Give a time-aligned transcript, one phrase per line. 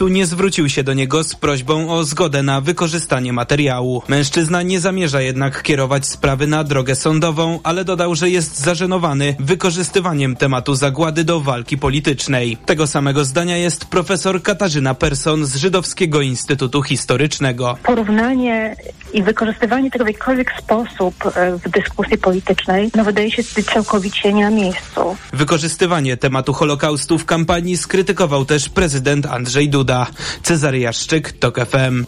[0.00, 4.02] PiSu nie zwrócił się do niego z prośbą o zgodę na wykorzystanie materiału.
[4.08, 10.36] Mężczyzna nie zamierza jednak kierować sprawy na drogę sądową, ale dodał, że jest zażenowany wykorzystywaniem
[10.36, 12.56] tematu zagłady do walki politycznej.
[12.66, 17.76] Tego samego zdania jest profesor Katarzyna Person z Żydowskiego Instytutu Historycznego.
[17.82, 18.76] Porównanie
[19.12, 23.42] i wykorzystywanie tego w jakikolwiek sposób e, w dyskusji politycznej, no wydaje się
[23.74, 25.16] całkowicie nie na miejscu.
[25.32, 30.06] Wykorzystywanie tematu Holokaustu w kampanii skrytykował też prezydent Andrzej Duda.
[30.42, 32.04] Cezary Jaszczyk, TOK FM.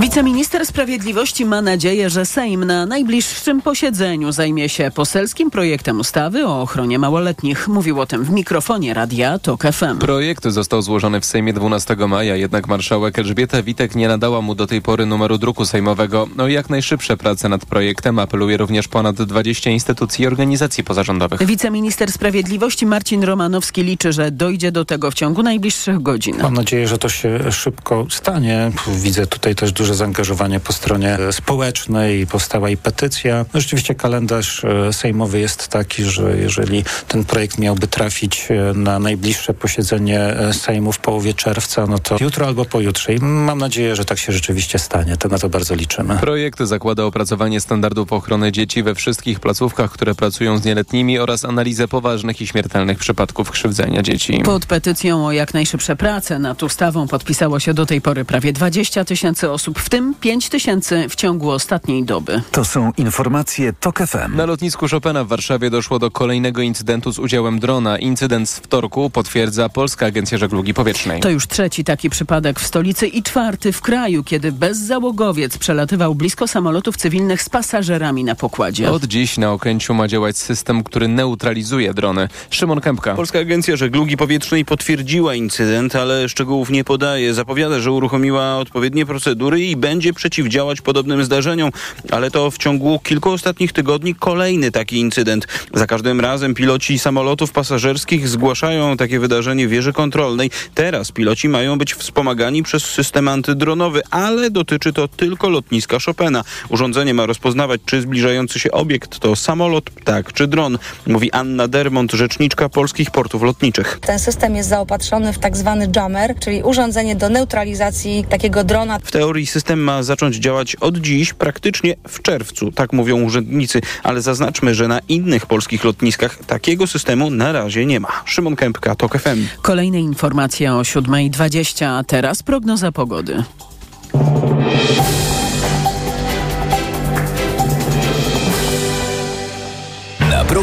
[0.00, 6.62] Wiceminister Sprawiedliwości ma nadzieję, że Sejm na najbliższym posiedzeniu zajmie się poselskim projektem ustawy o
[6.62, 7.68] ochronie małoletnich.
[7.68, 9.98] Mówił o tym w mikrofonie radia TOK FM.
[9.98, 14.66] Projekt został złożony w Sejmie 12 maja, jednak marszałek Elżbieta Witek nie nadała mu do
[14.66, 16.28] tej pory numeru druku sejmowego.
[16.38, 21.46] O jak najszybsze prace nad projektem apeluje również ponad 20 instytucji i organizacji pozarządowych.
[21.46, 26.36] Wiceminister Sprawiedliwości Marcin Romanowski liczy, że dojdzie do tego w ciągu najbliższych godzin.
[26.42, 28.72] Mam nadzieję, że to się szybko stanie.
[28.88, 33.44] Widzę tutaj też duże zaangażowanie po stronie społecznej, powstała i petycja.
[33.54, 38.98] No, rzeczywiście kalendarz e, sejmowy jest taki, że jeżeli ten projekt miałby trafić e, na
[38.98, 43.14] najbliższe posiedzenie e, Sejmu w połowie czerwca, no to jutro albo pojutrze.
[43.14, 45.16] I mam nadzieję, że tak się rzeczywiście stanie.
[45.16, 46.18] To na to bardzo liczymy.
[46.18, 51.88] Projekt zakłada opracowanie standardów ochrony dzieci we wszystkich placówkach, które pracują z nieletnimi oraz analizę
[51.88, 54.40] poważnych i śmiertelnych przypadków krzywdzenia dzieci.
[54.44, 59.04] Pod petycją o jak najszybsze prace nad ustawą podpisało się do tej pory prawie 20
[59.04, 62.42] tysięcy osób, w tym 5 tysięcy w ciągu ostatniej doby.
[62.52, 64.36] To są informacje TOK FM.
[64.36, 67.98] Na lotnisku Chopina w Warszawie doszło do kolejnego incydentu z udziałem drona.
[67.98, 71.20] Incydent z wtorku potwierdza Polska Agencja Żeglugi Powietrznej.
[71.20, 76.48] To już trzeci taki przypadek w stolicy i czwarty w kraju, kiedy bezzałogowiec przelatywał blisko
[76.48, 78.90] samolotów cywilnych z pasażerami na pokładzie.
[78.90, 82.28] Od dziś na Okęciu ma działać system, który neutralizuje drony.
[82.50, 83.14] Szymon Kępka.
[83.14, 87.34] Polska Agencja Żeglugi Powietrznej potwierdziła incydent, ale szczegółów nie podaje.
[87.34, 91.70] Zapowiada, że uruchomiła odpowiednie procedury i będzie przeciwdziałać podobnym zdarzeniom,
[92.10, 95.46] ale to w ciągu kilku ostatnich tygodni kolejny taki incydent.
[95.74, 100.50] Za każdym razem piloci samolotów pasażerskich zgłaszają takie wydarzenie wieży kontrolnej.
[100.74, 106.44] Teraz piloci mają być wspomagani przez system antydronowy, ale dotyczy to tylko lotniska Chopina.
[106.68, 112.12] Urządzenie ma rozpoznawać, czy zbliżający się obiekt to samolot, tak czy dron, mówi Anna Dermont,
[112.12, 113.98] rzeczniczka polskich portów lotniczych.
[114.00, 118.98] Ten system jest zaopatrzony w tak zwany jammer, czyli urządzenie do neutralizacji takiego drona.
[119.04, 124.22] W teorii system ma zacząć działać od dziś, praktycznie w czerwcu, tak mówią urzędnicy, ale
[124.22, 128.08] zaznaczmy, że na innych polskich lotniskach takiego systemu na razie nie ma.
[128.24, 129.46] Szymon Kępka, TOK FM.
[129.62, 133.44] Kolejne informacje o 7.20, a teraz prognoza pogody.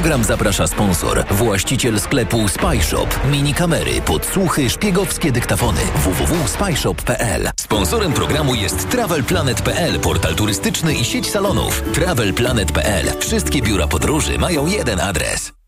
[0.01, 3.07] Program zaprasza sponsor, właściciel sklepu Spyshop.
[3.31, 5.81] Mini kamery, podsłuchy, szpiegowskie dyktafony.
[5.95, 11.83] www.spyshop.pl Sponsorem programu jest TravelPlanet.pl, portal turystyczny i sieć salonów.
[11.93, 13.19] TravelPlanet.pl.
[13.19, 15.60] Wszystkie biura podróży mają jeden adres.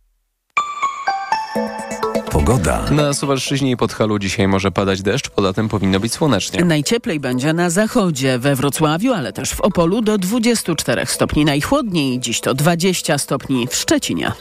[2.34, 2.92] Pogoda.
[2.92, 6.66] Na Suwalszczyźnie i Podhalu dzisiaj może padać deszcz, poza tym powinno być słonecznie.
[6.66, 11.46] Najcieplej będzie na zachodzie, we Wrocławiu, ale też w Opolu do 24 stopni.
[11.46, 14.32] Najchłodniej dziś to 20 stopni w Szczecinie.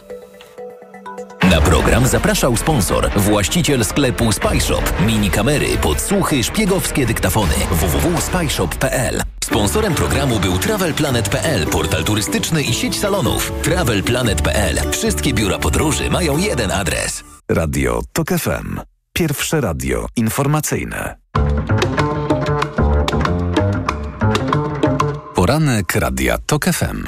[1.51, 4.93] Na program zapraszał sponsor, właściciel sklepu Spyshop.
[5.07, 7.55] Mini kamery, podsłuchy, szpiegowskie dyktafony.
[7.71, 13.53] www.spyshop.pl Sponsorem programu był TravelPlanet.pl, portal turystyczny i sieć salonów.
[13.63, 14.91] TravelPlanet.pl.
[14.91, 17.25] Wszystkie biura podróży mają jeden adres.
[17.51, 18.81] Radio TOK FM.
[19.13, 21.17] Pierwsze radio informacyjne.
[25.43, 27.05] Poranek Radia TOK FM.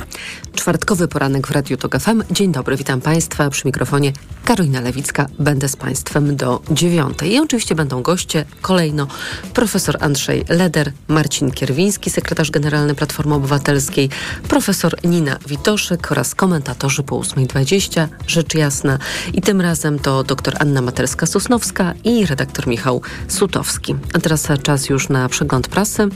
[0.54, 2.22] Czwartkowy poranek w Radiu TOK FM.
[2.30, 4.12] Dzień dobry, witam Państwa przy mikrofonie
[4.44, 5.26] Karolina Lewicka.
[5.38, 7.32] Będę z Państwem do dziewiątej.
[7.32, 9.06] I oczywiście będą goście kolejno
[9.54, 14.08] profesor Andrzej Leder, Marcin Kierwiński, sekretarz generalny Platformy Obywatelskiej,
[14.48, 18.98] profesor Nina Witoszek oraz komentatorzy po 8.20, rzecz jasna.
[19.32, 23.94] I tym razem to dr Anna Materska-Sosnowska i redaktor Michał Sutowski.
[24.14, 26.08] A teraz czas już na przegląd prasy.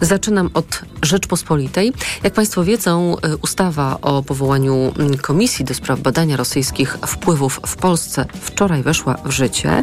[0.00, 1.57] Zaczynam od Rzeczpospolitej.
[2.22, 8.82] Jak Państwo wiedzą, ustawa o powołaniu Komisji do spraw badania rosyjskich wpływów w Polsce wczoraj
[8.82, 9.82] weszła w życie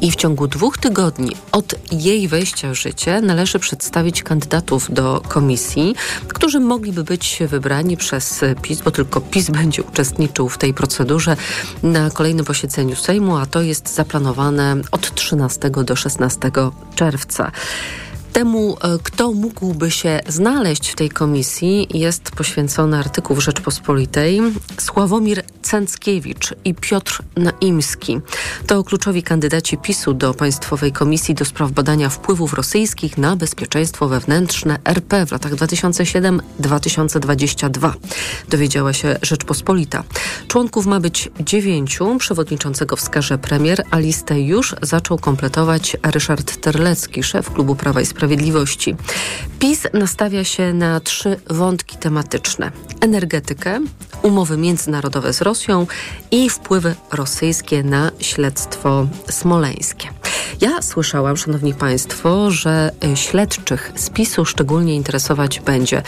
[0.00, 5.94] i w ciągu dwóch tygodni od jej wejścia w życie należy przedstawić kandydatów do komisji,
[6.28, 11.36] którzy mogliby być wybrani przez PiS, bo tylko PiS będzie uczestniczył w tej procedurze
[11.82, 16.50] na kolejnym posiedzeniu Sejmu, a to jest zaplanowane od 13 do 16
[16.94, 17.52] czerwca.
[18.36, 24.40] Temu, kto mógłby się znaleźć w tej komisji, jest poświęcony artykuł w Rzeczpospolitej.
[24.78, 28.20] Sławomir Cęckiewicz i Piotr Naimski.
[28.66, 34.78] To kluczowi kandydaci PiSu do Państwowej Komisji do Spraw Badania Wpływów Rosyjskich na Bezpieczeństwo Wewnętrzne
[34.84, 37.92] RP w latach 2007-2022.
[38.48, 40.04] Dowiedziała się Rzeczpospolita.
[40.48, 42.16] Członków ma być dziewięciu.
[42.18, 48.25] Przewodniczącego wskaże premier, a listę już zaczął kompletować Ryszard Terlecki, szef Klubu Prawa i Sprawiedliwości.
[49.58, 53.80] PiS nastawia się na trzy wątki tematyczne: energetykę,
[54.22, 55.86] umowy międzynarodowe z Rosją
[56.30, 60.08] i wpływy rosyjskie na śledztwo smoleńskie.
[60.60, 66.02] Ja słyszałam, Szanowni Państwo, że y, śledczych z PiSu szczególnie interesować będzie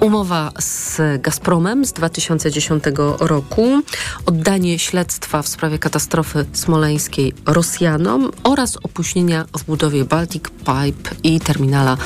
[0.00, 2.84] umowa z Gazpromem z 2010
[3.20, 3.82] roku,
[4.26, 11.96] oddanie śledztwa w sprawie katastrofy smoleńskiej Rosjanom oraz opóźnienia w budowie Baltic Pipe i terminala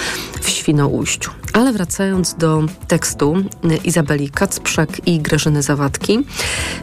[0.40, 1.39] w Świnoujściu.
[1.52, 6.19] Ale wracając do tekstu y, Izabeli Kacprzak i Grażyny Zawadki,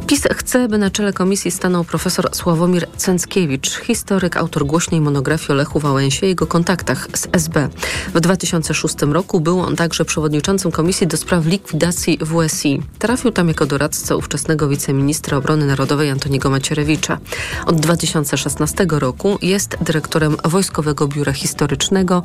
[0.07, 5.53] PiS chce, by na czele komisji stanął profesor Sławomir Cęckiewicz, historyk, autor głośnej monografii o
[5.53, 7.69] Lechu Wałęsie i jego kontaktach z SB.
[8.13, 12.81] W 2006 roku był on także przewodniczącym Komisji do Spraw Likwidacji WSI.
[12.99, 17.17] Trafił tam jako doradca ówczesnego wiceministra obrony narodowej Antoniego Macierewicza.
[17.65, 22.23] Od 2016 roku jest dyrektorem Wojskowego Biura Historycznego.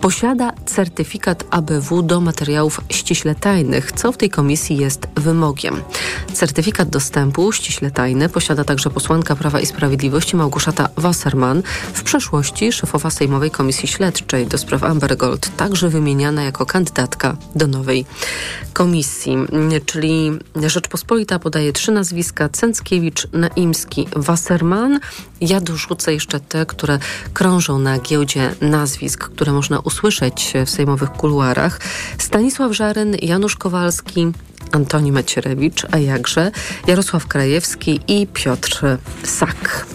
[0.00, 5.82] Posiada certyfikat ABW do materiałów ściśle tajnych, co w tej komisji jest wymogiem.
[6.32, 13.10] Certyfikat dostępu ściśle tajny posiada także posłanka Prawa i Sprawiedliwości Małgorzata Wasserman, w przeszłości szefowa
[13.10, 18.04] Sejmowej Komisji Śledczej do spraw Amber Gold, także wymieniana jako kandydatka do nowej
[18.72, 19.36] komisji.
[19.86, 20.30] Czyli
[20.66, 25.00] Rzeczpospolita podaje trzy nazwiska: Cęckiewicz, Naimski, Wasserman.
[25.40, 26.98] Ja dorzucę jeszcze te, które
[27.34, 31.55] krążą na giełdzie nazwisk, które można usłyszeć w sejmowych kuluarach.
[32.18, 34.32] Stanisław Żaryn, Janusz Kowalski,
[34.72, 36.50] Antoni Macierewicz, a jakże
[36.86, 39.86] Jarosław Krajewski i Piotr Sak.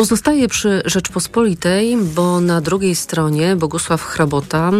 [0.00, 4.70] Pozostaje przy Rzeczpospolitej, bo na drugiej stronie Bogusław Hrabota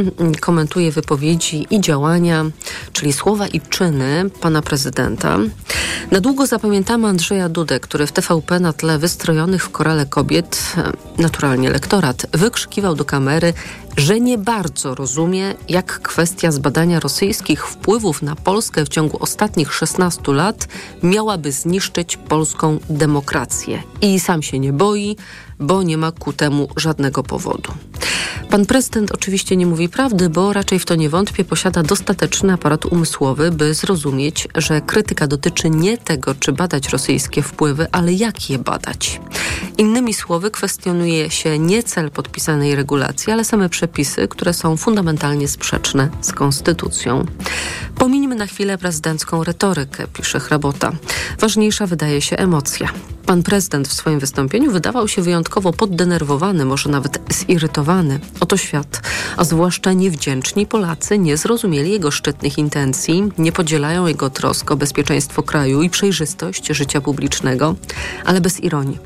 [0.40, 2.44] komentuje wypowiedzi i działania,
[2.92, 5.38] czyli słowa i czyny pana prezydenta.
[6.10, 10.74] Na długo zapamiętamy Andrzeja Dudę, który w TVP na tle wystrojonych w korale kobiet,
[11.18, 13.52] naturalnie lektorat, wykrzykiwał do kamery
[13.96, 20.32] że nie bardzo rozumie, jak kwestia zbadania rosyjskich wpływów na Polskę w ciągu ostatnich 16
[20.32, 20.68] lat
[21.02, 23.82] miałaby zniszczyć polską demokrację.
[24.00, 25.16] I sam się nie boi,
[25.60, 27.72] bo nie ma ku temu żadnego powodu.
[28.50, 32.86] Pan prezydent oczywiście nie mówi prawdy, bo raczej w to nie wątpię, posiada dostateczny aparat
[32.86, 38.58] umysłowy, by zrozumieć, że krytyka dotyczy nie tego, czy badać rosyjskie wpływy, ale jak je
[38.58, 39.20] badać.
[39.78, 46.08] Innymi słowy, kwestionuje się nie cel podpisanej regulacji, ale same przepisy, które są fundamentalnie sprzeczne
[46.20, 47.26] z konstytucją.
[47.94, 50.92] Pominimy na chwilę prezydencką retorykę, pisze Hrabota.
[51.38, 52.88] Ważniejsza wydaje się emocja.
[53.26, 58.20] Pan prezydent w swoim wystąpieniu wydawał się wyjątkowo poddenerwowany, może nawet zirytowany.
[58.40, 59.02] Oto świat,
[59.36, 65.42] a zwłaszcza niewdzięczni Polacy nie zrozumieli jego szczytnych intencji, nie podzielają jego trosk o bezpieczeństwo
[65.42, 67.74] kraju i przejrzystość życia publicznego,
[68.24, 68.98] ale bez ironii.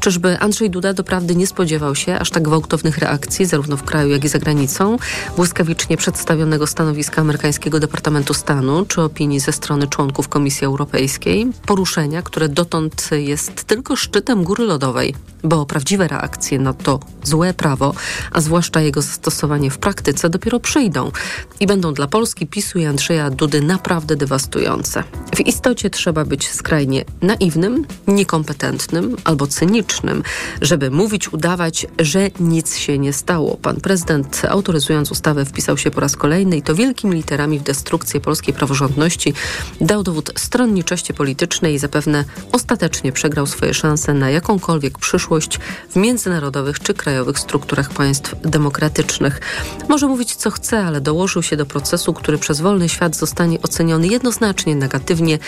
[0.00, 4.24] Czyżby Andrzej Duda doprawdy nie spodziewał się aż tak gwałtownych reakcji, zarówno w kraju, jak
[4.24, 4.96] i za granicą,
[5.36, 12.48] błyskawicznie przedstawionego stanowiska amerykańskiego Departamentu Stanu, czy opinii ze strony członków Komisji Europejskiej, poruszenia, które
[12.48, 15.14] dotąd jest tylko szczytem góry lodowej,
[15.44, 17.94] bo prawdziwe reakcje na to złe prawo,
[18.32, 21.12] a zwłaszcza jego zastosowanie w praktyce, dopiero przyjdą
[21.60, 25.04] i będą dla Polski, PiSu i Andrzeja Dudy naprawdę dewastujące.
[25.36, 30.22] W istocie trzeba być skrajnie naiwnym, niekompetentnym albo cynicznym,
[30.62, 33.56] żeby mówić, udawać, że nic się nie stało.
[33.56, 38.20] Pan prezydent, autoryzując ustawę, wpisał się po raz kolejny i to wielkimi literami w destrukcję
[38.20, 39.34] polskiej praworządności,
[39.80, 45.58] dał dowód stronniczości politycznej i zapewne ostatecznie przegrał swoje szanse na jakąkolwiek przyszłość
[45.90, 49.40] w międzynarodowych czy krajowych strukturach państw demokratycznych.
[49.88, 54.06] Może mówić co chce, ale dołożył się do procesu, który przez wolny świat zostanie oceniony
[54.06, 55.38] jednoznacznie negatywnie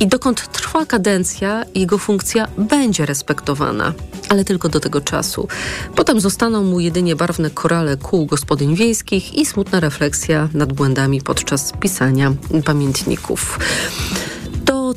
[0.00, 3.92] i dokąd trwa kadencja, jego funkcja będzie respektowana,
[4.28, 5.48] ale tylko do tego czasu.
[5.96, 11.72] Potem zostaną mu jedynie barwne korale kół gospodyń wiejskich i smutna refleksja nad błędami podczas
[11.80, 12.32] pisania
[12.64, 13.58] pamiętników.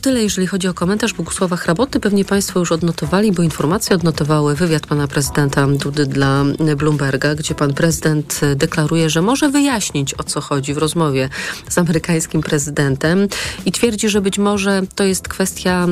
[0.01, 1.99] Tyle, jeżeli chodzi o komentarz Bogusława Hraboty.
[1.99, 6.43] Pewnie Państwo już odnotowali, bo informacje odnotowały wywiad pana prezydenta Dudy dla
[6.77, 11.29] Bloomberga, gdzie pan prezydent deklaruje, że może wyjaśnić o co chodzi w rozmowie
[11.69, 13.27] z amerykańskim prezydentem
[13.65, 15.87] i twierdzi, że być może to jest kwestia,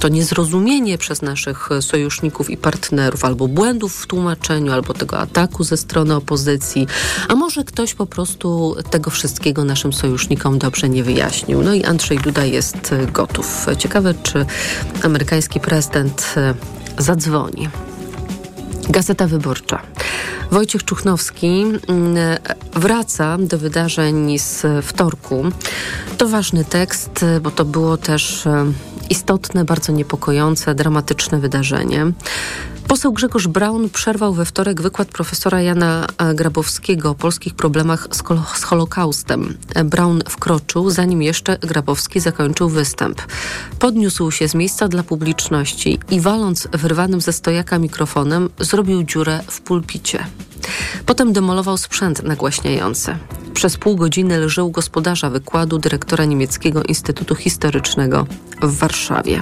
[0.00, 5.76] to niezrozumienie przez naszych sojuszników i partnerów, albo błędów w tłumaczeniu, albo tego ataku ze
[5.76, 6.86] strony opozycji,
[7.28, 11.62] a może ktoś po prostu tego wszystkiego naszym sojusznikom dobrze nie wyjaśnił.
[11.62, 13.49] No i Andrzej Duda jest gotów.
[13.50, 13.78] Mediów.
[13.78, 14.46] Ciekawe, czy
[15.02, 16.54] amerykański prezydent e,
[16.98, 17.68] zadzwoni.
[18.88, 19.82] Gazeta Wyborcza.
[20.50, 22.16] Wojciech Czuchnowski mm,
[22.72, 25.44] wraca do wydarzeń z wtorku.
[26.18, 28.72] To ważny tekst, bo to było też e,
[29.10, 32.12] istotne, bardzo niepokojące, dramatyczne wydarzenie.
[32.88, 38.08] Poseł Grzegorz Braun przerwał we wtorek wykład profesora Jana Grabowskiego o polskich problemach
[38.56, 39.58] z, Holokaustem.
[39.84, 43.22] Braun wkroczył, zanim jeszcze Grabowski zakończył występ.
[43.78, 49.60] Podniósł się z miejsca dla publiczności i waląc wyrwanym ze stojaka mikrofonem, zrobił dziurę w
[49.60, 50.26] pulpicie.
[51.06, 53.16] Potem demolował sprzęt nagłaśniający.
[53.60, 58.26] Przez pół godziny lżył gospodarza wykładu dyrektora Niemieckiego Instytutu Historycznego
[58.62, 59.40] w Warszawie.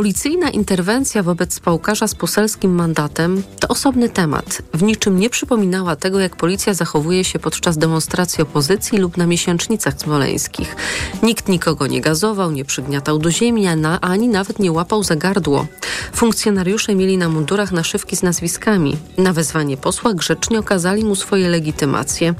[0.00, 4.62] Policyjna interwencja wobec spałkarza z poselskim mandatem to osobny temat.
[4.74, 9.94] W niczym nie przypominała tego, jak policja zachowuje się podczas demonstracji opozycji lub na miesięcznicach
[9.98, 10.76] smoleńskich.
[11.22, 13.66] Nikt nikogo nie gazował, nie przygniatał do ziemi,
[14.00, 15.66] ani nawet nie łapał za gardło.
[16.14, 18.96] Funkcjonariusze mieli na mundurach naszywki z nazwiskami.
[19.18, 22.34] Na wezwanie posła grzecznie okazali mu swoje legitymacje.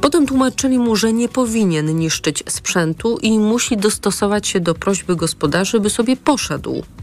[0.00, 5.80] Potem tłumaczyli mu, że nie powinien niszczyć sprzętu i musi dostosować się do prośby gospodarzy,
[5.80, 6.82] by sobie poszedł.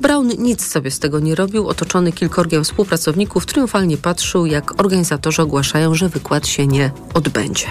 [0.00, 5.94] Brown nic sobie z tego nie robił, otoczony kilkorgiem współpracowników triumfalnie patrzył, jak organizatorzy ogłaszają,
[5.94, 7.66] że wykład się nie odbędzie.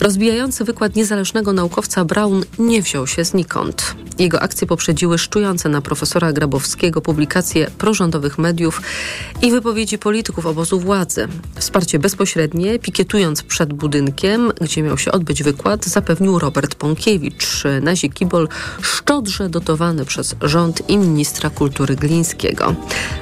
[0.00, 3.94] Rozbijający wykład niezależnego naukowca Brown nie wziął się znikąd.
[4.18, 8.82] Jego akcje poprzedziły szczujące na profesora Grabowskiego publikacje prorządowych mediów
[9.42, 11.28] i wypowiedzi polityków obozu władzy.
[11.54, 18.48] Wsparcie bezpośrednie, pikietując przed budynkiem, gdzie miał się odbyć wykład, zapewnił Robert Pąkiewicz, nazi kibol
[18.80, 20.98] szczodrze dotowany przez rząd i
[21.38, 22.74] ministra kultury Glińskiego.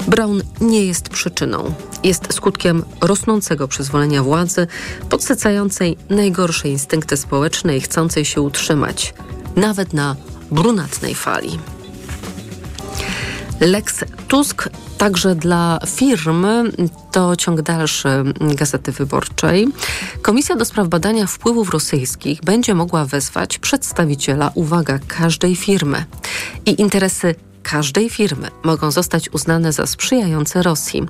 [0.09, 1.75] Brown nie jest przyczyną.
[2.03, 4.67] Jest skutkiem rosnącego przyzwolenia władzy,
[5.11, 9.15] podsycającej najgorsze instynkty społeczne i chcącej się utrzymać.
[9.57, 10.17] Nawet na
[10.51, 11.59] brunatnej fali.
[13.61, 14.69] Lex Tusk
[14.99, 16.47] także dla firm
[17.13, 18.09] to ciąg dalszy
[18.41, 19.69] Gazety Wyborczej.
[20.23, 26.05] Komisja do spraw badania wpływów rosyjskich będzie mogła wezwać przedstawiciela, uwaga, każdej firmy
[26.67, 27.35] i interesy
[27.71, 31.07] każdej firmy mogą zostać uznane za sprzyjające Rosji.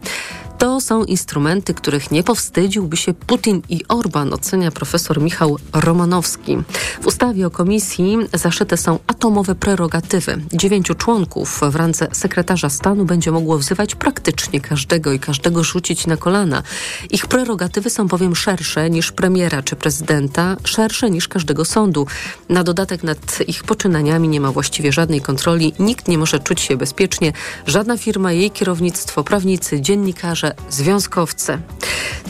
[0.58, 6.56] To są instrumenty, których nie powstydziłby się Putin i Orban, ocenia profesor Michał Romanowski.
[7.02, 10.42] W ustawie o komisji zaszyte są atomowe prerogatywy.
[10.52, 16.16] Dziewięciu członków w randze sekretarza stanu będzie mogło wzywać praktycznie każdego i każdego rzucić na
[16.16, 16.62] kolana.
[17.10, 22.06] Ich prerogatywy są bowiem szersze niż premiera czy prezydenta, szersze niż każdego sądu.
[22.48, 25.72] Na dodatek nad ich poczynaniami nie ma właściwie żadnej kontroli.
[25.78, 27.32] Nikt nie może czuć się bezpiecznie.
[27.66, 31.58] Żadna firma, jej kierownictwo, prawnicy, dziennikarze, związkowcy.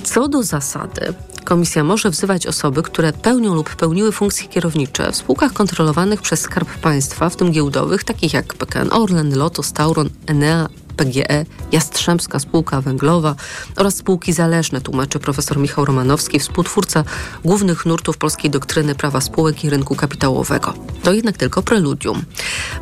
[0.05, 1.15] Co do zasady,
[1.47, 6.69] Komisja może wzywać osoby, które pełnią lub pełniły funkcje kierownicze w spółkach kontrolowanych przez Skarb
[6.69, 13.35] Państwa, w tym giełdowych, takich jak PKN Orlen, Lotos, Tauron, Enea, PGE, Jastrzębska Spółka Węglowa
[13.77, 17.05] oraz spółki zależne, tłumaczy profesor Michał Romanowski, współtwórca
[17.45, 20.75] głównych nurtów polskiej doktryny prawa spółek i rynku kapitałowego.
[21.03, 22.23] To jednak tylko preludium,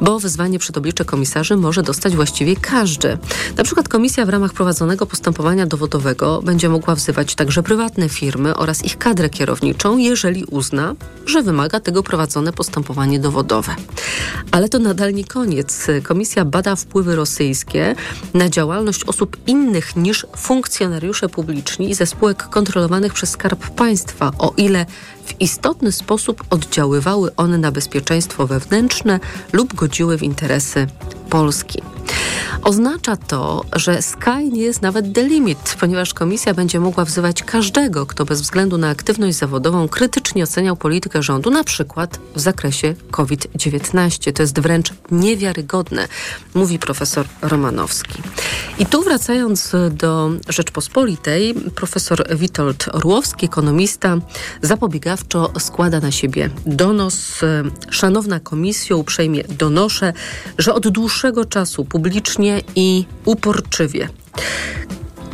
[0.01, 3.19] bo wezwanie przed oblicze komisarzy może dostać właściwie każdy.
[3.57, 8.85] Na przykład komisja w ramach prowadzonego postępowania dowodowego będzie mogła wzywać także prywatne firmy oraz
[8.85, 10.95] ich kadrę kierowniczą, jeżeli uzna,
[11.27, 13.77] że wymaga tego prowadzone postępowanie dowodowe.
[14.51, 15.87] Ale to nadal nie koniec.
[16.03, 17.95] Komisja bada wpływy rosyjskie
[18.35, 24.87] na działalność osób innych niż funkcjonariusze publiczni ze spółek kontrolowanych przez Skarb Państwa, o ile
[25.27, 29.21] w istotny sposób oddziaływały one na bezpieczeństwo wewnętrzne
[29.53, 30.87] lub godziły w interesy
[31.31, 31.83] Polski.
[32.63, 38.07] Oznacza to, że sky nie jest nawet the limit, ponieważ komisja będzie mogła wzywać każdego,
[38.07, 44.33] kto bez względu na aktywność zawodową krytycznie oceniał politykę rządu, na przykład w zakresie COVID-19.
[44.33, 46.09] To jest wręcz niewiarygodne,
[46.55, 48.23] mówi profesor Romanowski.
[48.79, 54.17] I tu wracając do Rzeczpospolitej, profesor Witold Orłowski, ekonomista,
[55.15, 57.41] zapobiegawczo składa na siebie donos.
[57.91, 60.13] Szanowna komisjo, uprzejmie donoszę,
[60.59, 64.09] że od dłuższego czasu publicznie i uporczywie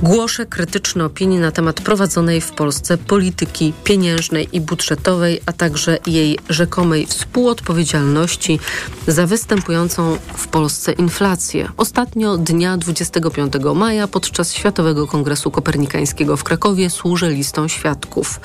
[0.02, 6.38] Głoszę krytyczne opinie na temat prowadzonej w Polsce polityki pieniężnej i budżetowej, a także jej
[6.48, 8.60] rzekomej współodpowiedzialności
[9.06, 11.68] za występującą w Polsce inflację.
[11.76, 18.40] Ostatnio dnia 25 maja podczas Światowego Kongresu Kopernikańskiego w Krakowie służę listą świadków.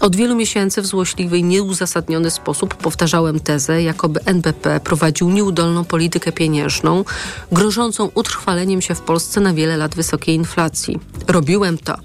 [0.00, 6.32] Od wielu miesięcy w złośliwy i nieuzasadniony sposób powtarzałem tezę, jakoby NBP prowadził nieudolną politykę
[6.32, 7.04] pieniężną,
[7.52, 10.91] grożącą utrwaleniem się w Polsce na wiele lat wysokiej inflacji.
[11.28, 11.96] Robiłem to,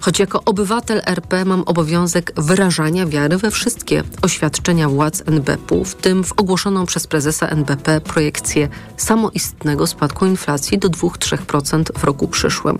[0.00, 6.24] choć jako obywatel RP mam obowiązek wyrażania wiary we wszystkie oświadczenia władz NBP-u, w tym
[6.24, 12.78] w ogłoszoną przez prezesa NBP projekcję samoistnego spadku inflacji do 2-3% w roku przyszłym.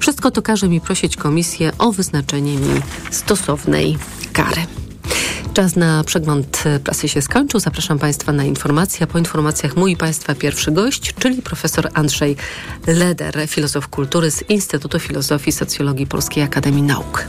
[0.00, 3.98] Wszystko to każe mi prosić komisję o wyznaczenie mi stosownej
[4.32, 4.66] kary.
[5.54, 7.60] Czas na przegląd prasy się skończył.
[7.60, 9.04] Zapraszam Państwa na informacje.
[9.04, 12.36] A po informacjach mój Państwa pierwszy gość, czyli profesor Andrzej
[12.86, 17.26] Leder, filozof kultury z Instytutu Filozofii i Socjologii Polskiej Akademii Nauk.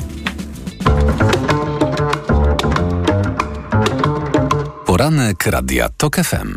[4.85, 6.55] Poranek Radia TOK FM.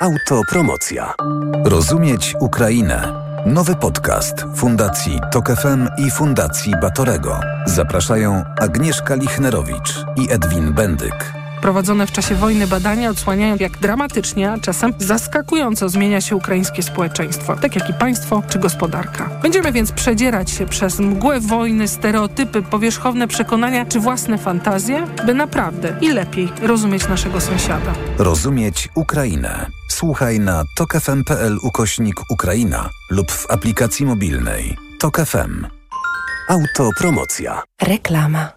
[0.00, 1.14] Autopromocja.
[1.64, 3.29] Rozumieć Ukrainę.
[3.46, 7.40] Nowy podcast Fundacji Tok FM i Fundacji Batorego.
[7.66, 11.32] Zapraszają Agnieszka Lichnerowicz i Edwin Bendyk.
[11.60, 17.56] Prowadzone w czasie wojny badania odsłaniają, jak dramatycznie, a czasem zaskakująco zmienia się ukraińskie społeczeństwo,
[17.56, 19.30] tak jak i państwo czy gospodarka.
[19.42, 25.96] Będziemy więc przedzierać się przez mgłę wojny, stereotypy, powierzchowne przekonania czy własne fantazje, by naprawdę
[26.00, 27.92] i lepiej rozumieć naszego sąsiada.
[28.18, 29.79] Rozumieć Ukrainę.
[30.00, 34.76] Słuchaj na tokefm.pl ukośnik Ukraina lub w aplikacji mobilnej.
[34.98, 35.66] Tok FM.
[36.48, 37.62] Autopromocja.
[37.82, 38.52] Reklama.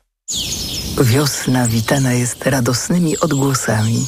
[1.02, 4.08] Wiosna witana jest radosnymi odgłosami.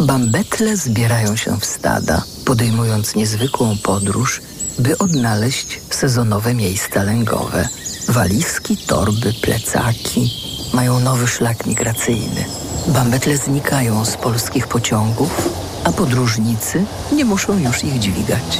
[0.00, 4.40] Bambetle zbierają się w stada, podejmując niezwykłą podróż,
[4.78, 7.68] by odnaleźć sezonowe miejsca lęgowe.
[8.08, 10.30] Walizki, torby, plecaki
[10.74, 12.44] mają nowy szlak migracyjny.
[12.86, 18.58] Bambetle znikają z polskich pociągów, a podróżnicy nie muszą już ich dźwigać.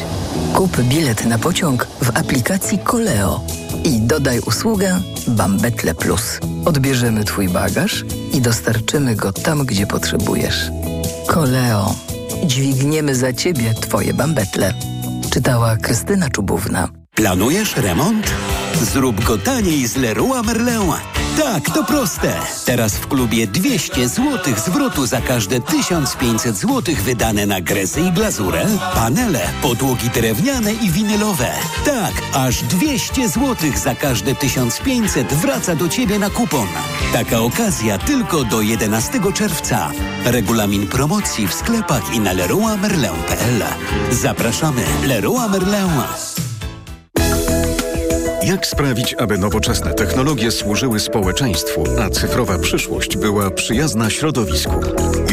[0.54, 3.40] Kup bilet na pociąg w aplikacji Koleo
[3.84, 6.40] i dodaj usługę Bambetle Plus.
[6.64, 10.70] Odbierzemy Twój bagaż i dostarczymy go tam, gdzie potrzebujesz.
[11.26, 11.94] Koleo.
[12.44, 14.74] Dźwigniemy za Ciebie Twoje bambetle.
[15.30, 16.88] Czytała Krystyna Czubówna.
[17.14, 18.32] Planujesz remont?
[18.82, 20.92] Zrób go taniej z Leroy Merlin.
[21.38, 22.32] Tak, to proste.
[22.64, 28.66] Teraz w klubie 200 zł zwrotu za każde 1500 zł wydane na gresy i glazurę,
[28.94, 31.52] panele, podłogi drewniane i winylowe.
[31.84, 36.66] Tak, aż 200 zł za każde 1500 wraca do Ciebie na kupon.
[37.12, 39.90] Taka okazja tylko do 11 czerwca.
[40.24, 43.62] Regulamin promocji w sklepach i na leroymerlin.pl.
[44.10, 46.33] Zapraszamy Leroy Merlin.
[48.46, 54.80] Jak sprawić, aby nowoczesne technologie służyły społeczeństwu, a cyfrowa przyszłość była przyjazna środowisku?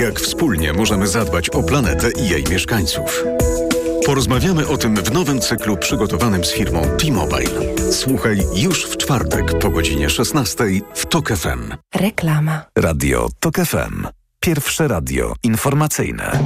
[0.02, 3.24] Jak wspólnie możemy zadbać o planetę i jej mieszkańców?
[4.06, 7.52] Porozmawiamy o tym w nowym cyklu przygotowanym z firmą T-Mobile.
[7.92, 10.64] Słuchaj już w czwartek po godzinie 16
[10.96, 11.74] w TOK FM.
[11.96, 12.66] Reklama.
[12.78, 14.08] Radio TOK FM.
[14.40, 16.40] Pierwsze radio informacyjne.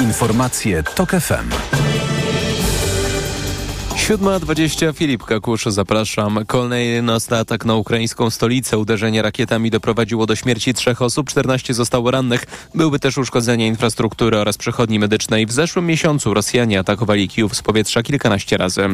[0.00, 1.72] Informacje TOK FM.
[3.96, 6.38] 7.20 Filip Kakusz, zapraszam.
[6.46, 8.78] Kolejny atak na ukraińską stolicę.
[8.78, 12.46] Uderzenie rakietami doprowadziło do śmierci trzech osób, 14 zostało rannych.
[12.74, 15.46] Były też uszkodzenia infrastruktury oraz przechodni medycznej.
[15.46, 18.88] W zeszłym miesiącu Rosjanie atakowali Kijów z powietrza kilkanaście razy.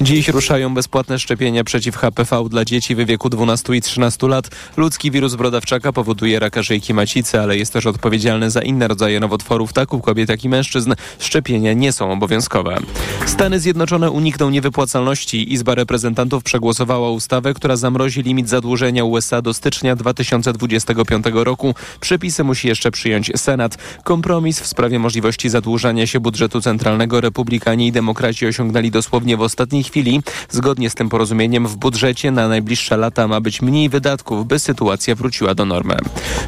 [0.00, 4.50] Dziś ruszają bezpłatne szczepienia przeciw HPV dla dzieci w wieku 12 i 13 lat.
[4.76, 9.72] Ludzki wirus brodawczaka powoduje raka żyjki macicy, ale jest też odpowiedzialny za inne rodzaje nowotworów,
[9.72, 10.94] tak u kobiet, jak i mężczyzn.
[11.18, 12.78] Szczepienia nie są obowiązkowe.
[13.26, 19.96] Stany Zjednoczone unikną niewypłacalności Izba Reprezentantów przegłosowała ustawę, która zamrozi limit zadłużenia USA do stycznia
[19.96, 21.74] 2025 roku.
[22.00, 23.78] Przepisy musi jeszcze przyjąć Senat.
[24.04, 29.82] Kompromis w sprawie możliwości zadłużania się budżetu centralnego republikanie i demokraci osiągnęli dosłownie w ostatniej
[29.82, 30.20] chwili.
[30.50, 35.14] Zgodnie z tym porozumieniem w budżecie na najbliższe lata ma być mniej wydatków, by sytuacja
[35.14, 35.96] wróciła do normy.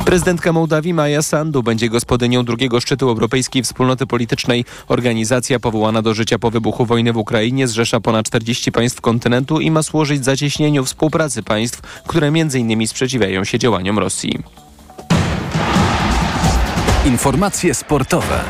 [0.04, 4.64] Prezydentka Mołdawii Maja Sandu będzie gospodynią drugiego szczytu Europejskiej Wspólnoty Politycznej.
[4.88, 9.60] Organizacja powołana do życia po wybuchu wojny w Ukrainie zrzesza zrzesza ponad 40 państw kontynentu
[9.60, 12.88] i ma służyć zacieśnieniu współpracy państw, które m.in.
[12.88, 14.38] sprzeciwiają się działaniom Rosji.
[17.06, 18.40] Informacje sportowe.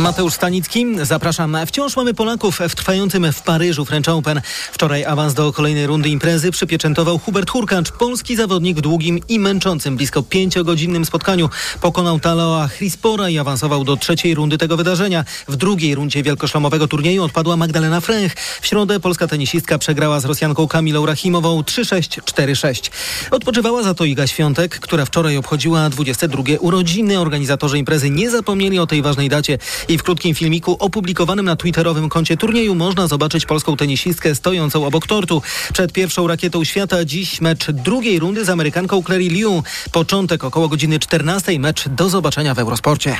[0.00, 1.56] Mateusz Stanicki, zapraszam.
[1.66, 4.40] Wciąż mamy Polaków w trwającym w Paryżu French Open.
[4.72, 7.90] Wczoraj awans do kolejnej rundy imprezy przypieczętował Hubert Hurkacz.
[7.92, 11.48] Polski zawodnik w długim i męczącym blisko pięciogodzinnym spotkaniu
[11.80, 15.24] pokonał Taloa Chrispora i awansował do trzeciej rundy tego wydarzenia.
[15.48, 18.34] W drugiej rundzie wielkoszlomowego turnieju odpadła Magdalena Fręch.
[18.60, 22.90] W środę polska tenisistka przegrała z Rosjanką Kamilą Rachimową 3-6, 4-6.
[23.30, 27.18] Odpoczywała za to Iga Świątek, która wczoraj obchodziła 22 urodziny.
[27.18, 29.58] Organizatorzy imprezy nie zapomnieli o tej ważnej dacie
[29.90, 35.06] i w krótkim filmiku opublikowanym na twitterowym koncie turnieju można zobaczyć polską tenisistkę stojącą obok
[35.06, 35.42] tortu.
[35.72, 39.62] Przed pierwszą rakietą świata dziś mecz drugiej rundy z Amerykanką Clary Liu.
[39.92, 41.58] Początek około godziny 14.
[41.58, 43.16] Mecz do zobaczenia w Eurosporcie.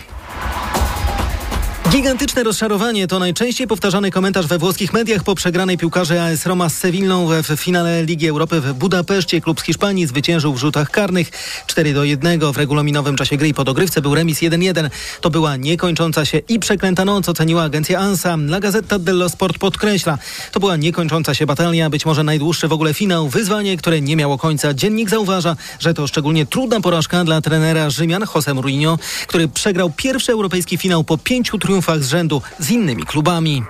[1.90, 6.76] Gigantyczne rozczarowanie to najczęściej powtarzany komentarz we włoskich mediach po przegranej piłkarzy AS Roma z
[6.76, 9.40] Sewillą w finale Ligi Europy w Budapeszcie.
[9.40, 11.30] Klub z Hiszpanii zwyciężył w rzutach karnych
[11.66, 12.52] 4 do 1.
[12.52, 14.90] W regulaminowym czasie gry i po dogrywce był remis 1-1.
[15.20, 18.34] To była niekończąca się i przeklęta noc, oceniła agencja ANSA.
[18.34, 20.18] La Gazzetta dello Sport podkreśla.
[20.52, 23.28] To była niekończąca się batalia, być może najdłuższy w ogóle finał.
[23.28, 24.74] Wyzwanie, które nie miało końca.
[24.74, 30.32] Dziennik zauważa, że to szczególnie trudna porażka dla trenera Rzymian Jose Mourinho, który przegrał pierwszy
[30.32, 33.62] europejski finał po pięciu triumfach z rzędu z innymi klubami.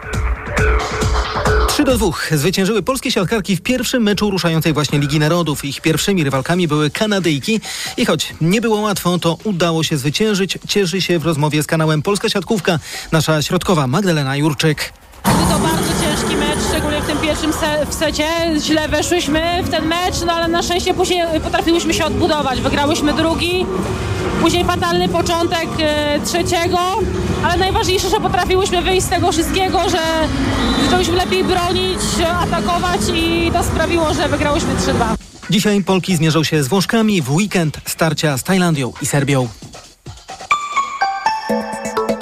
[1.68, 5.64] 3 do 2 zwyciężyły polskie siatkarki w pierwszym meczu ruszającej właśnie Ligi Narodów.
[5.64, 7.60] Ich pierwszymi rywalkami były Kanadyjki
[7.96, 10.58] i choć nie było łatwo, to udało się zwyciężyć.
[10.68, 12.78] Cieszy się w rozmowie z kanałem Polska Siatkówka
[13.12, 14.92] nasza środkowa Magdalena Jurczyk.
[15.22, 15.90] To bardzo
[17.30, 18.26] pierwszym se w secie.
[18.60, 22.60] Źle weszłyśmy w ten mecz, no ale na szczęście później potrafiłyśmy się odbudować.
[22.60, 23.66] Wygrałyśmy drugi,
[24.40, 26.78] później fatalny początek e, trzeciego,
[27.44, 29.98] ale najważniejsze, że potrafiłyśmy wyjść z tego wszystkiego, że
[30.84, 32.00] zaczęłyśmy lepiej bronić,
[32.42, 35.14] atakować i to sprawiło, że wygrałyśmy 3-2.
[35.50, 39.48] Dzisiaj Polki zmierzą się z Włoszkami w weekend starcia z Tajlandią i Serbią.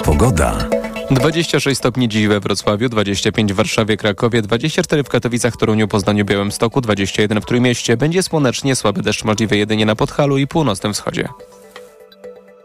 [0.03, 0.78] Pogoda.
[1.11, 6.81] 26 stopni dziś we Wrocławiu, 25 w Warszawie, Krakowie, 24 w Katowicach, Toruniu, Poznaniu, Białymstoku,
[6.81, 7.97] 21 w Trójmieście.
[7.97, 11.29] Będzie słonecznie, słaby deszcz możliwy jedynie na Podhalu i północnym wschodzie.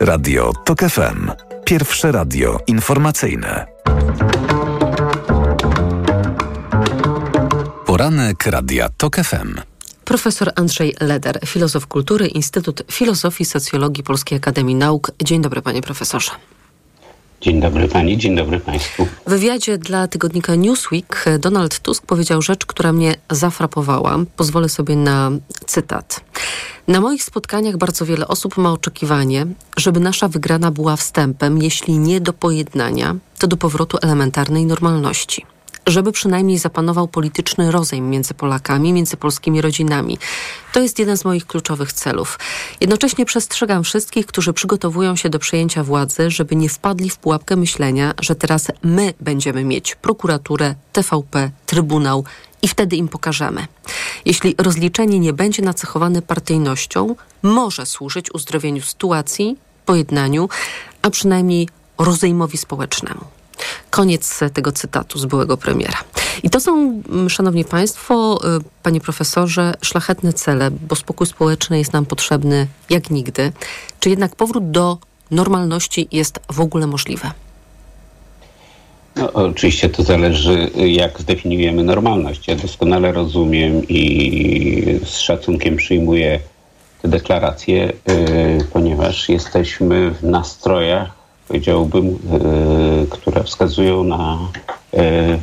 [0.00, 1.30] Radio TOK FM.
[1.64, 3.66] Pierwsze radio informacyjne.
[7.87, 9.61] Poranek Radia TOK FM.
[10.04, 15.11] Profesor Andrzej Leder, filozof kultury, Instytut Filozofii Socjologii Polskiej Akademii Nauk.
[15.22, 16.30] Dzień dobry, panie profesorze.
[17.44, 19.07] Dzień dobry pani, dzień dobry państwu.
[19.26, 24.18] W wywiadzie dla tygodnika Newsweek Donald Tusk powiedział rzecz, która mnie zafrapowała.
[24.37, 25.30] Pozwolę sobie na
[25.66, 26.20] cytat.
[26.88, 32.20] Na moich spotkaniach bardzo wiele osób ma oczekiwanie, żeby nasza wygrana była wstępem, jeśli nie
[32.20, 35.46] do pojednania, to do powrotu elementarnej normalności
[35.87, 40.18] żeby przynajmniej zapanował polityczny rozejm między Polakami, między polskimi rodzinami.
[40.73, 42.38] To jest jeden z moich kluczowych celów.
[42.81, 48.14] Jednocześnie przestrzegam wszystkich, którzy przygotowują się do przejęcia władzy, żeby nie wpadli w pułapkę myślenia,
[48.20, 52.25] że teraz my będziemy mieć prokuraturę, TVP, Trybunał
[52.62, 53.66] i wtedy im pokażemy.
[54.25, 60.49] Jeśli rozliczenie nie będzie nacechowane partyjnością, może służyć uzdrowieniu sytuacji, pojednaniu,
[61.03, 61.68] a przynajmniej
[61.99, 63.25] rozejmowi społecznemu.
[63.90, 65.98] Koniec tego cytatu z byłego premiera.
[66.42, 71.92] I to są, mm, szanowni państwo, y, panie profesorze, szlachetne cele, bo spokój społeczny jest
[71.92, 73.53] nam potrzebny jak nigdy.
[74.00, 74.98] Czy jednak powrót do
[75.31, 77.31] normalności jest w ogóle możliwe?
[79.16, 82.48] No, oczywiście to zależy, jak zdefiniujemy normalność.
[82.48, 86.40] Ja doskonale rozumiem i z szacunkiem przyjmuję
[87.03, 91.11] te deklaracje, yy, ponieważ jesteśmy w nastrojach
[91.48, 94.38] powiedziałbym, e, które wskazują na
[94.94, 95.38] e,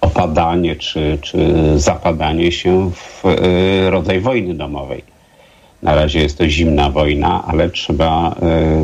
[0.00, 1.38] opadanie czy, czy
[1.76, 5.14] zapadanie się w e, rodzaj wojny domowej.
[5.82, 8.36] Na razie jest to zimna wojna, ale trzeba,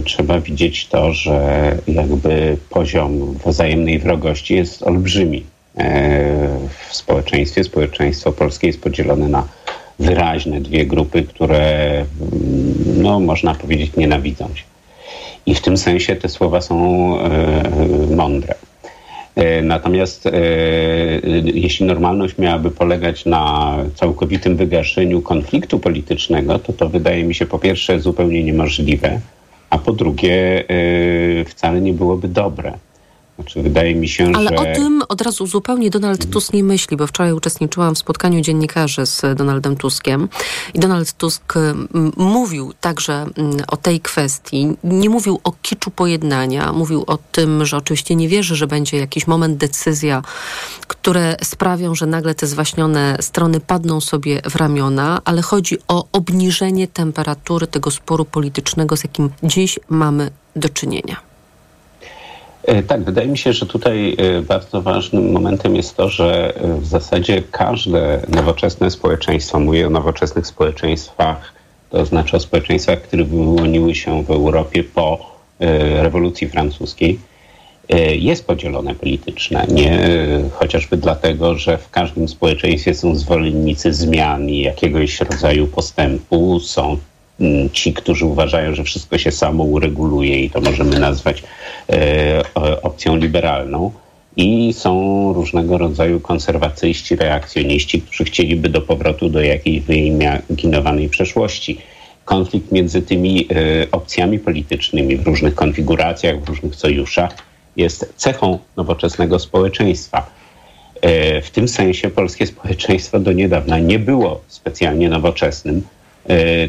[0.05, 5.45] trzeba widzieć to, że jakby poziom wzajemnej wrogości jest olbrzymi
[6.89, 7.65] w społeczeństwie.
[7.65, 9.49] Społeczeństwo polskie jest podzielone na
[9.99, 12.05] wyraźne dwie grupy, które,
[12.97, 14.70] no, można powiedzieć, nienawidzą się.
[15.47, 16.77] I w tym sensie te słowa są
[17.21, 18.55] e, mądre.
[19.35, 20.33] E, natomiast e,
[21.45, 27.59] jeśli normalność miałaby polegać na całkowitym wygaszeniu konfliktu politycznego, to to wydaje mi się po
[27.59, 29.21] pierwsze zupełnie niemożliwe,
[29.71, 30.65] a po drugie
[31.47, 32.73] wcale nie byłoby dobre.
[33.41, 34.57] Znaczy, wydaje mi się, Ale że...
[34.57, 39.07] o tym od razu zupełnie Donald Tusk nie myśli, bo wczoraj uczestniczyłam w spotkaniu dziennikarzy
[39.07, 40.29] z Donaldem Tuskiem
[40.75, 41.55] i Donald Tusk
[42.17, 43.27] mówił także
[43.69, 44.77] o tej kwestii.
[44.85, 49.27] Nie mówił o kiczu pojednania, mówił o tym, że oczywiście nie wierzy, że będzie jakiś
[49.27, 50.23] moment, decyzja,
[50.87, 56.89] które sprawią, że nagle te zwaśnione strony padną sobie w ramiona, ale chodzi o obniżenie
[56.89, 61.30] temperatury tego sporu politycznego, z jakim dziś mamy do czynienia.
[62.71, 66.81] E, tak, wydaje mi się, że tutaj e, bardzo ważnym momentem jest to, że e,
[66.81, 71.53] w zasadzie każde nowoczesne społeczeństwo, mówię o nowoczesnych społeczeństwach,
[71.91, 75.31] to znaczy o społeczeństwach, które wyłoniły się w Europie po
[76.03, 77.19] rewolucji francuskiej,
[78.19, 79.67] jest podzielone politycznie.
[79.69, 80.01] Nie
[80.53, 86.99] chociażby dlatego, że w każdym społeczeństwie są zwolennicy zmian i jakiegoś rodzaju postępu, są
[87.73, 91.43] ci, którzy uważają, że wszystko się samo ureguluje i to możemy nazwać
[91.93, 92.43] e,
[92.83, 93.93] opcją liberalną.
[94.37, 101.79] I są różnego rodzaju konserwacyjści, reakcjoniści, którzy chcieliby do powrotu do jakiejś wyimaginowanej przeszłości.
[102.25, 103.49] konflikt między tymi
[103.93, 107.35] opcjami politycznymi w różnych konfiguracjach, w różnych sojuszach
[107.77, 110.31] jest cechą nowoczesnego społeczeństwa.
[111.43, 115.83] W tym sensie polskie społeczeństwo do niedawna nie było specjalnie nowoczesnym.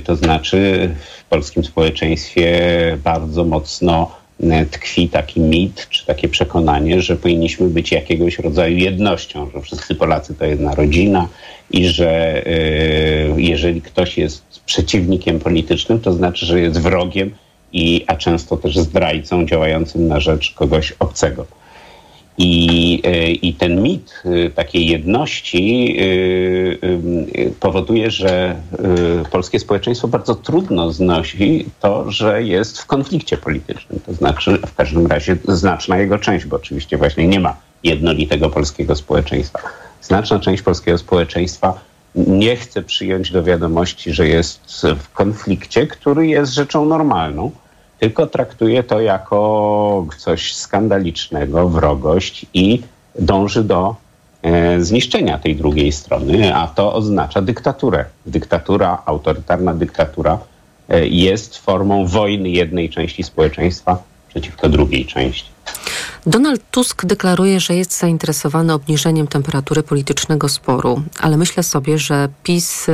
[0.04, 2.58] To znaczy w polskim społeczeństwie
[3.04, 4.12] bardzo mocno
[4.72, 10.36] tkwi taki mit, czy takie przekonanie, że powinniśmy być jakiegoś rodzaju jednością, że wszyscy Polacy
[10.36, 11.28] to jedna rodzina
[11.72, 12.42] i że
[13.38, 17.32] jeżeli ktoś jest przeciwnikiem politycznym, to znaczy, że jest wrogiem,
[17.74, 21.46] i, a często też zdrajcą działającym na rzecz kogoś obcego.
[22.38, 23.02] I,
[23.42, 24.24] I ten mit
[24.56, 25.98] takiej jedności
[27.60, 28.56] powoduje, że
[29.32, 34.00] polskie społeczeństwo bardzo trudno znosi to, że jest w konflikcie politycznym.
[34.06, 38.96] To znaczy, w każdym razie znaczna jego część, bo oczywiście właśnie nie ma jednolitego polskiego
[38.96, 39.60] społeczeństwa.
[40.02, 41.80] Znaczna część polskiego społeczeństwa
[42.16, 47.52] nie chce przyjąć do wiadomości, że jest w konflikcie, który jest rzeczą normalną
[48.02, 52.82] tylko traktuje to jako coś skandalicznego, wrogość i
[53.20, 53.96] dąży do
[54.42, 58.06] e, zniszczenia tej drugiej strony, a to oznacza dyktaturę.
[58.26, 60.40] Dyktatura, autorytarna dyktatura
[60.90, 63.98] e, jest formą wojny jednej części społeczeństwa
[64.30, 65.50] przeciwko drugiej części.
[66.26, 72.88] Donald Tusk deklaruje, że jest zainteresowany obniżeniem temperatury politycznego sporu, ale myślę sobie, że PiS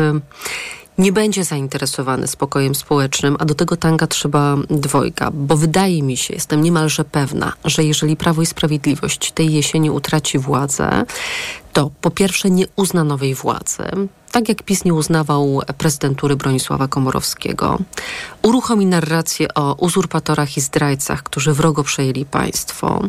[0.98, 6.34] nie będzie zainteresowany spokojem społecznym, a do tego tanga trzeba dwojga, bo wydaje mi się,
[6.34, 11.06] jestem niemalże pewna, że jeżeli Prawo i Sprawiedliwość tej jesieni utraci władzę,
[11.74, 13.84] to po pierwsze nie uzna nowej władzy,
[14.32, 17.80] tak jak PiS nie uznawał prezydentury Bronisława Komorowskiego,
[18.42, 23.02] uruchomi narrację o uzurpatorach i zdrajcach, którzy wrogo przejęli państwo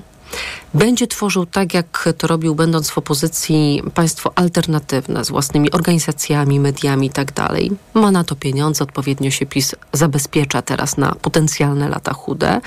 [0.74, 7.06] będzie tworzył tak, jak to robił, będąc w opozycji, państwo alternatywne z własnymi organizacjami, mediami
[7.06, 7.32] itd.
[7.32, 7.48] Tak
[7.94, 12.60] Ma na to pieniądze, odpowiednio się PiS zabezpiecza teraz na potencjalne lata chude.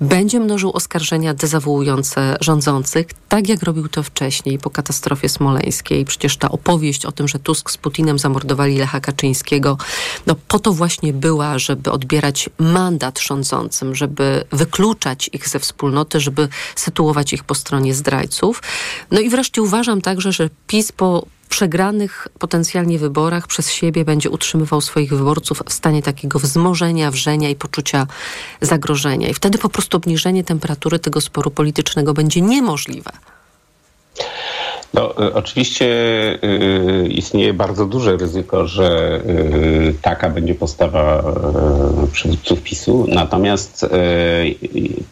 [0.00, 6.04] Będzie mnożył oskarżenia dezawuujące rządzących, tak jak robił to wcześniej po katastrofie smoleńskiej.
[6.04, 9.78] Przecież ta opowieść o tym, że Tusk z Putinem zamordowali Lecha Kaczyńskiego,
[10.26, 16.48] no po to właśnie była, żeby odbierać mandat rządzącym, żeby wykluczać ich ze wspólnoty, żeby
[16.76, 18.62] sytuować ich po stronie zdrajców.
[19.10, 24.80] No i wreszcie uważam także, że PiS po przegranych potencjalnie wyborach przez siebie będzie utrzymywał
[24.80, 28.06] swoich wyborców w stanie takiego wzmożenia, wrzenia i poczucia
[28.60, 29.28] zagrożenia.
[29.28, 33.10] I wtedy po prostu obniżenie temperatury tego sporu politycznego będzie niemożliwe.
[34.94, 35.86] No, y, oczywiście
[36.44, 41.24] y, istnieje bardzo duże ryzyko, że y, taka będzie postawa
[42.04, 43.06] y, przywódców PiSu.
[43.08, 43.88] Natomiast y,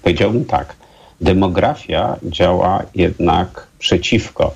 [0.02, 0.76] powiedziałbym tak
[1.22, 4.54] demografia działa jednak przeciwko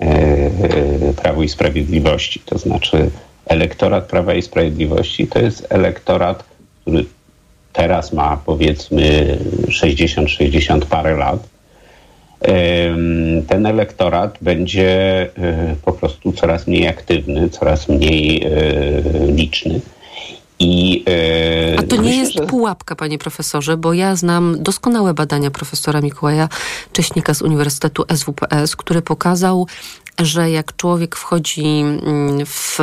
[0.00, 2.40] e, Prawu i Sprawiedliwości.
[2.46, 3.10] To znaczy
[3.46, 6.44] elektorat Prawa i Sprawiedliwości to jest elektorat,
[6.80, 7.04] który
[7.72, 9.38] teraz ma powiedzmy
[9.68, 11.54] 60-60 parę lat.
[13.48, 18.50] Ten elektorat będzie e, po prostu coraz mniej aktywny, coraz mniej e,
[19.26, 19.80] liczny.
[20.58, 21.04] I,
[21.72, 22.46] yy, A to nie myślę, jest że...
[22.46, 26.48] pułapka, panie profesorze, bo ja znam doskonałe badania profesora Mikołaja
[26.92, 29.66] Cześnika z Uniwersytetu SWPS, który pokazał,
[30.18, 32.78] że jak człowiek wchodzi mm, w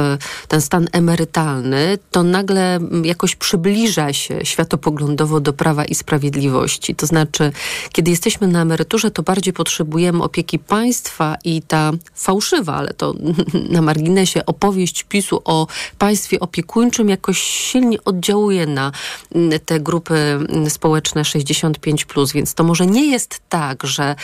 [0.48, 6.96] ten stan emerytalny, to nagle jakoś przybliża się światopoglądowo do prawa i sprawiedliwości.
[6.96, 7.52] To znaczy,
[7.92, 13.14] kiedy jesteśmy na emeryturze, to bardziej potrzebujemy opieki państwa i ta fałszywa, ale to
[13.76, 15.68] na marginesie opowieść PiSu o
[15.98, 18.92] państwie opiekuńczym jakoś silnie oddziałuje na
[19.36, 24.16] mm, te grupy mm, społeczne 65+, więc to może nie jest tak, że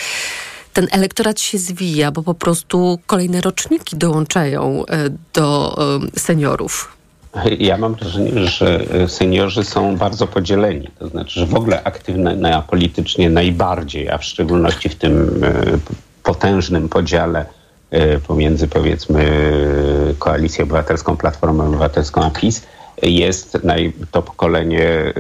[0.77, 5.77] ten elektorat się zwija, bo po prostu kolejne roczniki dołączają e, do
[6.15, 6.97] e, seniorów.
[7.59, 10.87] Ja mam wrażenie, że seniorzy są bardzo podzieleni.
[10.99, 15.63] To znaczy, że w ogóle aktywne politycznie najbardziej, a w szczególności w tym e,
[16.23, 17.45] potężnym podziale
[18.27, 19.23] pomiędzy powiedzmy
[20.19, 22.61] Koalicją Obywatelską, Platformą Obywatelską a PiS
[23.03, 23.57] jest
[24.11, 25.13] to pokolenie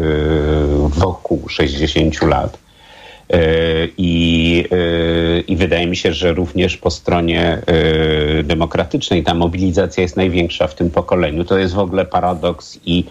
[0.89, 2.66] wokół 60 lat E,
[3.97, 10.15] I, e, I wydaje mi się, że również po stronie e, demokratycznej ta mobilizacja jest
[10.15, 11.43] największa w tym pokoleniu.
[11.43, 13.03] To jest w ogóle paradoks i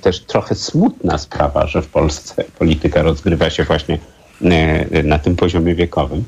[0.00, 3.98] też trochę smutna sprawa, że w Polsce polityka rozgrywa się właśnie
[5.04, 6.24] na tym poziomie wiekowym.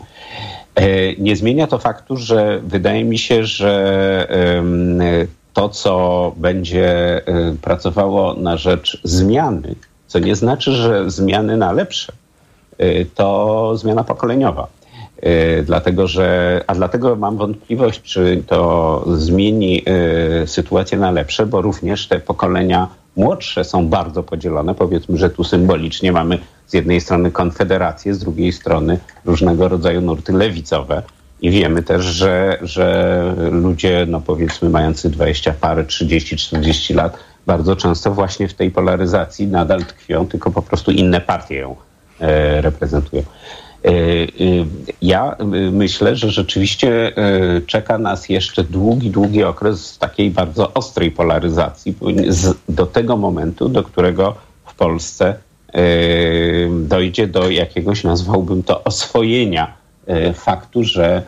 [1.18, 4.26] Nie zmienia to faktu, że wydaje mi się, że
[5.53, 7.20] to, co będzie
[7.62, 9.74] pracowało na rzecz zmiany,
[10.07, 12.12] co nie znaczy, że zmiany na lepsze,
[13.14, 14.66] to zmiana pokoleniowa.
[15.26, 19.82] Y, dlatego, że, a dlatego mam wątpliwość, czy to zmieni
[20.42, 24.74] y, sytuację na lepsze, bo również te pokolenia Młodsze są bardzo podzielone.
[24.74, 30.32] Powiedzmy, że tu symbolicznie mamy z jednej strony konfederację, z drugiej strony różnego rodzaju nurty
[30.32, 31.02] lewicowe.
[31.42, 37.16] I wiemy też, że, że ludzie, no powiedzmy, mający 20 parę, 30, 40 lat,
[37.46, 41.76] bardzo często właśnie w tej polaryzacji nadal tkwią, tylko po prostu inne partie ją
[42.61, 43.22] reprezentują.
[43.85, 43.92] E, e,
[45.02, 45.37] ja
[45.72, 47.12] myślę, że rzeczywiście
[47.66, 51.94] czeka nas jeszcze długi, długi okres takiej bardzo ostrej polaryzacji
[52.68, 54.35] do tego momentu, do którego
[54.66, 55.35] w Polsce
[56.70, 59.74] dojdzie do jakiegoś, nazwałbym to, oswojenia
[60.35, 61.22] faktu, że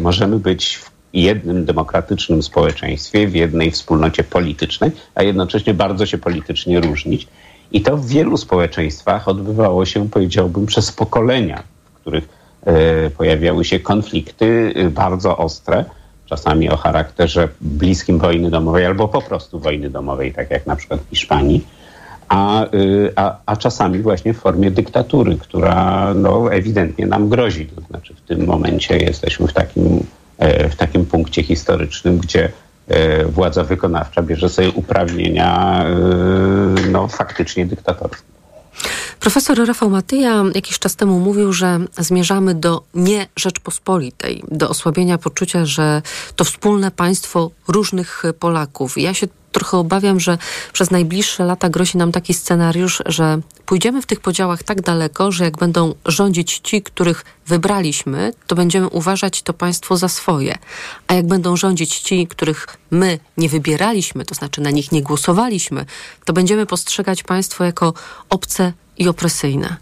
[0.00, 6.80] możemy być w jednym demokratycznym społeczeństwie, w jednej wspólnocie politycznej, a jednocześnie bardzo się politycznie
[6.80, 7.28] różnić.
[7.72, 12.28] I to w wielu społeczeństwach odbywało się, powiedziałbym, przez pokolenia, w których
[12.66, 15.84] e, pojawiały się konflikty e, bardzo ostre,
[16.26, 21.00] czasami o charakterze bliskim wojny domowej albo po prostu wojny domowej, tak jak na przykład
[21.00, 21.66] w Hiszpanii,
[22.28, 22.68] a, e,
[23.16, 27.66] a, a czasami właśnie w formie dyktatury, która no, ewidentnie nam grozi.
[27.66, 30.06] To znaczy w tym momencie jesteśmy w takim
[30.70, 32.52] w takim punkcie historycznym, gdzie
[33.28, 38.32] władza wykonawcza bierze sobie uprawnienia e, no, faktycznie dyktatorskie.
[39.20, 45.66] Profesor Rafał Matyja jakiś czas temu mówił, że zmierzamy do nie Rzeczpospolitej, do osłabienia poczucia,
[45.66, 46.02] że
[46.36, 48.98] to wspólne państwo różnych Polaków.
[48.98, 50.38] Ja się trochę obawiam, że
[50.72, 55.44] przez najbliższe lata grozi nam taki scenariusz, że pójdziemy w tych podziałach tak daleko, że
[55.44, 60.58] jak będą rządzić ci, których wybraliśmy, to będziemy uważać to państwo za swoje.
[61.08, 65.86] A jak będą rządzić ci, których my nie wybieraliśmy, to znaczy na nich nie głosowaliśmy,
[66.24, 67.94] to będziemy postrzegać państwo jako
[68.28, 69.76] obce i opresyjne.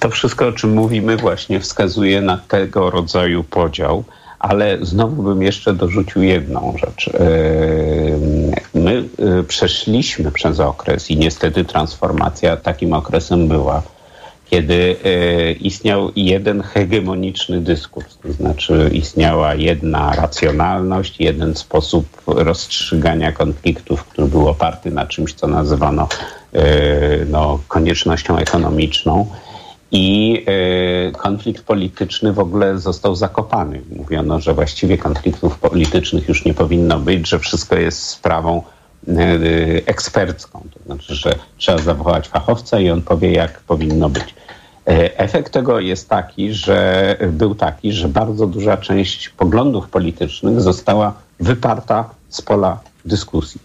[0.00, 4.04] To wszystko, o czym mówimy, właśnie wskazuje na tego rodzaju podział
[4.38, 7.08] ale znowu bym jeszcze dorzucił jedną rzecz.
[7.08, 7.20] E,
[8.74, 13.82] my e, przeszliśmy przez okres i niestety transformacja takim okresem była,
[14.50, 24.04] kiedy e, istniał jeden hegemoniczny dyskurs, to znaczy istniała jedna racjonalność, jeden sposób rozstrzygania konfliktów,
[24.04, 26.08] który był oparty na czymś, co nazywano
[27.30, 29.26] no, koniecznością ekonomiczną
[29.92, 30.44] i
[31.08, 33.80] y, konflikt polityczny w ogóle został zakopany.
[33.96, 38.62] Mówiono, że właściwie konfliktów politycznych już nie powinno być, że wszystko jest sprawą
[39.08, 40.62] y, ekspercką.
[40.74, 44.34] To znaczy, że trzeba zawołać fachowca i on powie, jak powinno być.
[44.86, 51.14] E, efekt tego jest taki, że był taki, że bardzo duża część poglądów politycznych została
[51.40, 53.60] wyparta z pola dyskusji.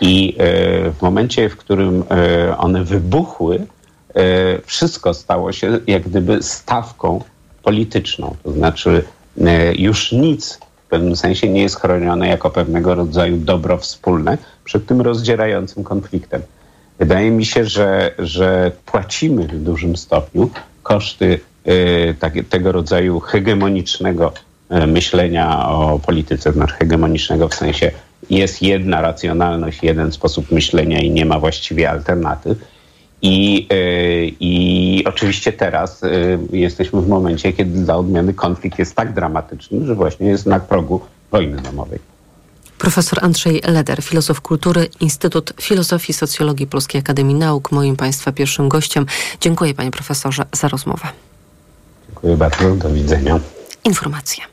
[0.00, 0.36] I
[0.98, 2.04] w momencie, w którym
[2.58, 3.81] one wybuchły, E,
[4.66, 7.20] wszystko stało się jak gdyby stawką
[7.62, 8.36] polityczną.
[8.42, 9.04] To znaczy
[9.40, 14.86] e, już nic w pewnym sensie nie jest chronione jako pewnego rodzaju dobro wspólne przed
[14.86, 16.42] tym rozdzierającym konfliktem.
[16.98, 20.50] Wydaje mi się, że, że płacimy w dużym stopniu
[20.82, 21.40] koszty
[22.18, 24.32] tak, tego rodzaju hegemonicznego
[24.86, 27.90] myślenia o polityce, znaczy hegemonicznego w sensie
[28.30, 32.58] jest jedna racjonalność, jeden sposób myślenia i nie ma właściwie alternatyw
[33.22, 33.76] i, e,
[34.40, 36.08] I oczywiście teraz e,
[36.52, 41.00] jesteśmy w momencie, kiedy dla odmiany konflikt jest tak dramatyczny, że właśnie jest na progu
[41.30, 41.98] wojny domowej.
[42.78, 48.68] Profesor Andrzej Leder, filozof kultury, Instytut Filozofii i Socjologii Polskiej Akademii Nauk, moim Państwa pierwszym
[48.68, 49.06] gościem.
[49.40, 51.08] Dziękuję Panie Profesorze za rozmowę.
[52.06, 53.40] Dziękuję bardzo, do widzenia.
[53.84, 54.44] Informacje.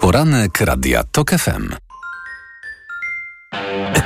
[0.00, 1.91] Poranek Radia TOK FM.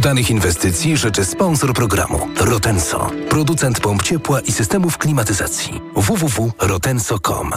[0.00, 5.80] Udanych inwestycji życzy sponsor programu Rotenso, producent pomp ciepła i systemów klimatyzacji.
[5.94, 7.50] www.rotenso.com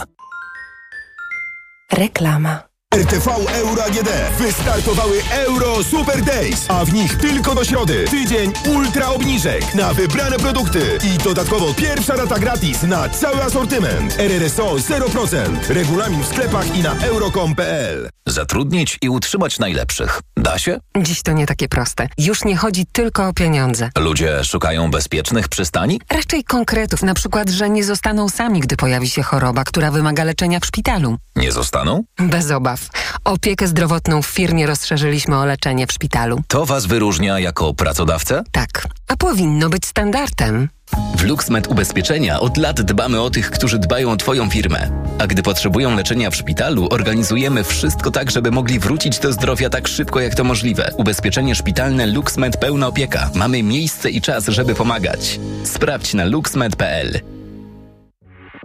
[1.92, 2.73] Reklama.
[2.94, 9.08] RTV Euro AGD wystartowały Euro Super Days, a w nich tylko do środy tydzień ultra
[9.08, 14.18] obniżek na wybrane produkty i dodatkowo pierwsza rata gratis na cały asortyment.
[14.18, 15.68] RRSO 0%.
[15.68, 20.20] Regulamin w sklepach i na euro.com.pl Zatrudnić i utrzymać najlepszych.
[20.36, 20.80] Da się?
[21.02, 22.08] Dziś to nie takie proste.
[22.18, 23.90] Już nie chodzi tylko o pieniądze.
[23.98, 26.00] Ludzie szukają bezpiecznych przystani?
[26.10, 30.60] Raczej konkretów, na przykład, że nie zostaną sami, gdy pojawi się choroba, która wymaga leczenia
[30.60, 31.16] w szpitalu.
[31.36, 32.04] Nie zostaną?
[32.18, 32.83] Bez obaw.
[33.24, 36.42] Opiekę zdrowotną w firmie rozszerzyliśmy o leczenie w szpitalu.
[36.48, 38.42] To was wyróżnia jako pracodawcę?
[38.52, 38.88] Tak.
[39.08, 40.68] A powinno być standardem.
[41.16, 44.90] W LuxMed Ubezpieczenia od lat dbamy o tych, którzy dbają o Twoją firmę.
[45.18, 49.88] A gdy potrzebują leczenia w szpitalu, organizujemy wszystko tak, żeby mogli wrócić do zdrowia tak
[49.88, 50.90] szybko, jak to możliwe.
[50.96, 53.30] Ubezpieczenie szpitalne LuxMed pełna opieka.
[53.34, 55.40] Mamy miejsce i czas, żeby pomagać.
[55.64, 57.33] Sprawdź na luxmed.pl.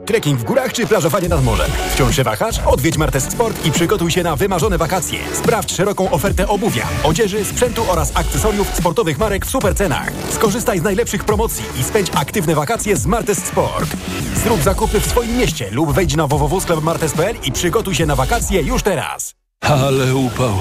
[0.09, 1.71] Trekking w górach czy plażowanie nad morzem?
[1.93, 2.59] Wciąż się wahasz?
[2.65, 5.19] Odwiedź Martes Sport i przygotuj się na wymarzone wakacje.
[5.33, 10.11] Sprawdź szeroką ofertę obuwia, odzieży, sprzętu oraz akcesoriów sportowych marek w super cenach.
[10.29, 13.89] Skorzystaj z najlepszych promocji i spędź aktywne wakacje z Martes Sport.
[14.43, 18.83] Zrób zakupy w swoim mieście lub wejdź na www.martes.pl i przygotuj się na wakacje już
[18.83, 19.35] teraz.
[19.61, 20.53] Ale upał.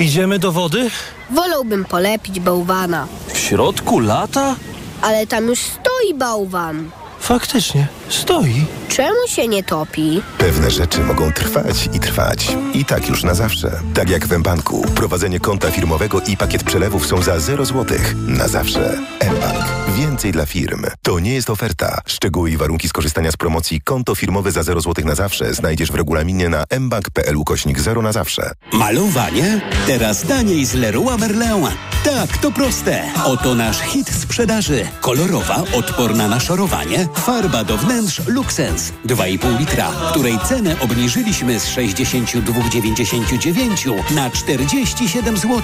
[0.00, 0.90] Idziemy do wody?
[1.30, 3.06] Wolałbym polepić bałwana.
[3.32, 4.54] W środku lata?
[5.02, 6.90] Ale tam już stoi bałwan.
[7.26, 8.66] Faktycznie, stoi.
[8.88, 10.22] Czemu się nie topi?
[10.38, 12.56] Pewne rzeczy mogą trwać i trwać.
[12.74, 13.80] I tak już na zawsze.
[13.94, 14.82] Tak jak w mBanku.
[14.94, 17.98] Prowadzenie konta firmowego i pakiet przelewów są za 0 zł.
[18.26, 18.98] Na zawsze.
[19.36, 19.64] mBank.
[19.96, 20.84] Więcej dla firm.
[21.02, 22.00] To nie jest oferta.
[22.06, 25.94] Szczegóły i warunki skorzystania z promocji konto firmowe za 0 zł na zawsze znajdziesz w
[25.94, 28.50] regulaminie na mbank.pl ukośnik 0 na zawsze.
[28.72, 29.60] Malowanie?
[29.86, 31.66] Teraz taniej z Leroy Merlin.
[32.04, 33.02] Tak, to proste.
[33.24, 34.86] Oto nasz hit sprzedaży.
[35.00, 44.14] Kolorowa, odporna na szorowanie, farba do wnętrz Luxens 2,5 litra, której cenę obniżyliśmy z 62,99
[44.14, 45.62] na 47 zł.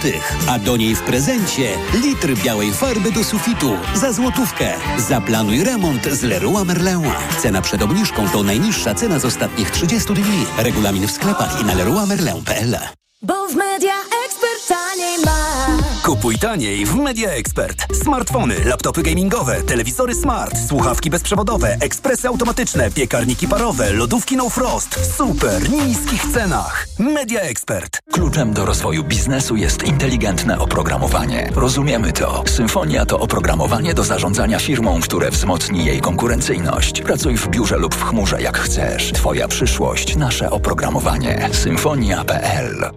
[0.48, 4.72] A do niej w prezencie litr białej farby do sufitu za złotówkę.
[4.98, 7.02] Zaplanuj remont z Leroy Merlin.
[7.38, 10.46] Cena przed obniżką to najniższa cena z ostatnich 30 dni.
[10.58, 13.01] Regulamin w sklepach i na leroymerlin.pl.
[13.24, 13.94] Bo w Media
[14.26, 15.66] Expert taniej ma.
[16.04, 17.86] Kupuj taniej w Media Expert.
[18.02, 25.16] Smartfony, laptopy gamingowe, telewizory smart, słuchawki bezprzewodowe, ekspresy automatyczne, piekarniki parowe, lodówki no frost w
[25.16, 26.86] super niskich cenach.
[26.98, 27.98] Media Expert.
[28.12, 31.50] Kluczem do rozwoju biznesu jest inteligentne oprogramowanie.
[31.54, 32.44] Rozumiemy to.
[32.46, 37.02] Symfonia to oprogramowanie do zarządzania firmą, które wzmocni jej konkurencyjność.
[37.02, 39.12] Pracuj w biurze lub w chmurze jak chcesz.
[39.12, 41.48] Twoja przyszłość, nasze oprogramowanie.
[41.52, 42.90] Symfonia.pl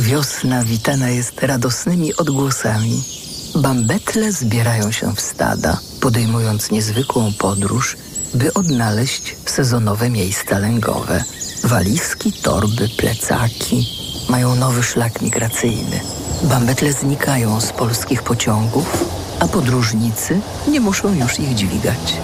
[0.00, 3.02] Wiosna witana jest radosnymi odgłosami.
[3.56, 7.96] Bambetle zbierają się w stada, podejmując niezwykłą podróż,
[8.34, 11.24] by odnaleźć sezonowe miejsca lęgowe.
[11.64, 13.88] Walizki, torby, plecaki
[14.28, 16.00] mają nowy szlak migracyjny.
[16.42, 19.04] Bambetle znikają z polskich pociągów,
[19.40, 22.16] a podróżnicy nie muszą już ich dźwigać.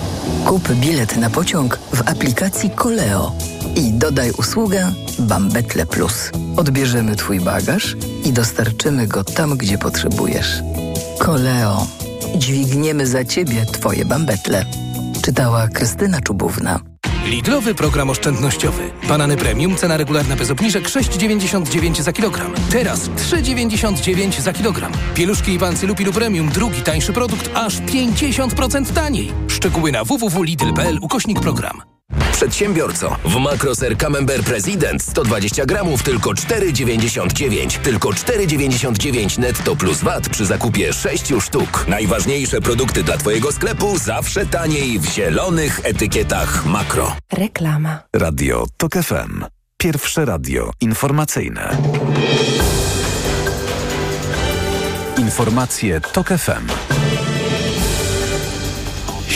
[0.47, 3.33] Kup bilet na pociąg w aplikacji Koleo
[3.79, 6.31] i dodaj usługę Bambetle Plus.
[6.57, 10.63] Odbierzemy Twój bagaż i dostarczymy go tam, gdzie potrzebujesz.
[11.19, 11.87] Koleo.
[12.37, 14.65] Dźwigniemy za Ciebie Twoje bambetle.
[15.23, 16.81] Czytała Krystyna Czubówna.
[17.27, 18.91] Lidlowy program oszczędnościowy.
[19.09, 22.53] Banany premium, cena regularna bez obniżek 6,99 za kilogram.
[22.71, 24.93] Teraz 3,99 za kilogram.
[25.15, 29.33] Pieluszki i pancy Lupilu Premium, drugi tańszy produkt, aż 50% taniej.
[29.49, 31.98] Szczegóły na www.lidl.pl ukośnik program.
[32.39, 37.79] Przedsiębiorco, w Makroser Camembert President 120 gramów tylko 4,99.
[37.79, 41.85] Tylko 4,99 netto plus VAT przy zakupie 6 sztuk.
[41.89, 47.17] Najważniejsze produkty dla Twojego sklepu zawsze taniej w zielonych etykietach Makro.
[47.33, 48.03] Reklama.
[48.17, 49.45] Radio TOK FM.
[49.77, 51.77] Pierwsze radio informacyjne.
[55.17, 56.98] Informacje TOK FM.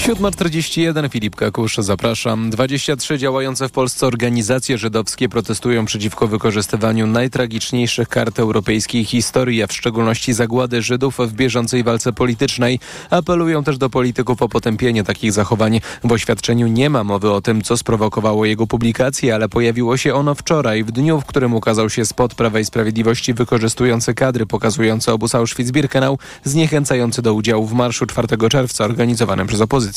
[0.03, 2.50] 7.41 Filip Kakusz, zapraszam.
[2.50, 9.72] 23 działające w Polsce organizacje żydowskie protestują przeciwko wykorzystywaniu najtragiczniejszych kart europejskiej historii, a w
[9.72, 12.78] szczególności zagłady Żydów w bieżącej walce politycznej.
[13.11, 15.80] Apelują też do polityków o potępienie takich zachowań.
[16.05, 20.34] W oświadczeniu nie ma mowy o tym, co sprowokowało jego publikację, ale pojawiło się ono
[20.34, 25.34] wczoraj, w dniu, w którym ukazał się spot Prawa i Sprawiedliwości wykorzystujący kadry pokazujące obóz
[25.34, 29.91] Auschwitz-Birkenau, zniechęcający do udziału w marszu 4 czerwca organizowanym przez opozycję.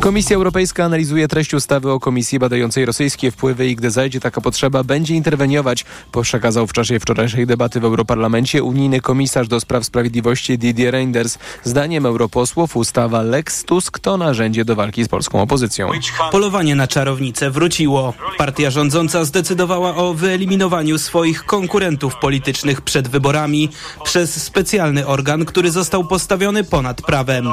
[0.00, 4.84] Komisja Europejska analizuje treść ustawy o komisji badającej rosyjskie wpływy i gdy zajdzie taka potrzeba,
[4.84, 5.84] będzie interweniować,
[6.22, 11.38] przekazał w czasie wczorajszej debaty w Europarlamencie unijny komisarz do spraw sprawiedliwości Didier Reinders.
[11.64, 15.90] Zdaniem europosłów ustawa Lex Tusk to narzędzie do walki z polską opozycją.
[16.32, 18.14] Polowanie na czarownicę wróciło.
[18.38, 23.68] Partia rządząca zdecydowała o wyeliminowaniu swoich konkurentów politycznych przed wyborami
[24.04, 27.52] przez specjalny organ, który został postawiony ponad prawem.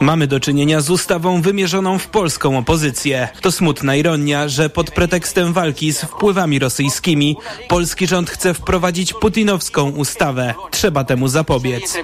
[0.00, 3.28] Mamy do czynienia z ustawą wymierzoną w polską opozycję.
[3.40, 7.36] To smutna ironia, że pod pretekstem walki z wpływami rosyjskimi
[7.68, 10.54] polski rząd chce wprowadzić putinowską ustawę.
[10.70, 11.96] Trzeba temu zapobiec.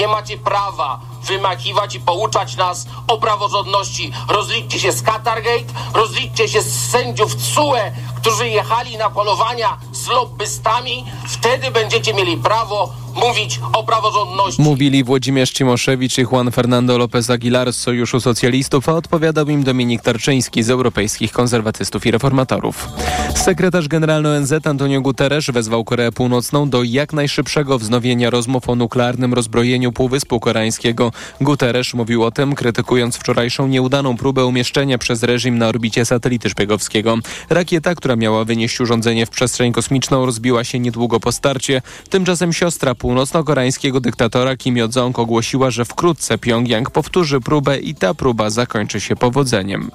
[0.00, 4.12] Nie macie prawa wymakiwać i pouczać nas o praworządności.
[4.28, 11.04] Rozliczcie się z Qatargate, rozliczcie się z sędziów CUE, którzy jechali na polowania z lobbystami.
[11.28, 14.62] Wtedy będziecie mieli prawo mówić o praworządności.
[14.62, 20.02] Mówili Włodzimierz Cimoszewicz i Juan Fernando López Aguilar z Sojuszu Socjalistów, a odpowiadał im Dominik
[20.02, 22.88] Tarczyński z Europejskich Konserwatystów i Reformatorów.
[23.36, 29.34] Sekretarz generalny ONZ Antonio Guterres wezwał Koreę Północną do jak najszybszego wznowienia rozmów o nuklearnym
[29.34, 31.12] rozbrojeniu Półwyspu Koreańskiego.
[31.40, 37.18] Guterres mówił o tym, krytykując wczorajszą nieudaną próbę umieszczenia przez reżim na orbicie satelity szpiegowskiego.
[37.50, 41.82] Rakieta, która miała wynieść urządzenie w przestrzeń kosmiczną, rozbiła się niedługo po starcie.
[42.10, 48.50] Tymczasem siostra północno-koreańskiego dyktatora Kim Jong-un ogłosiła, że wkrótce Pjongjang powtórzy próbę i ta próba
[48.50, 49.90] zakończy się powodzeniem.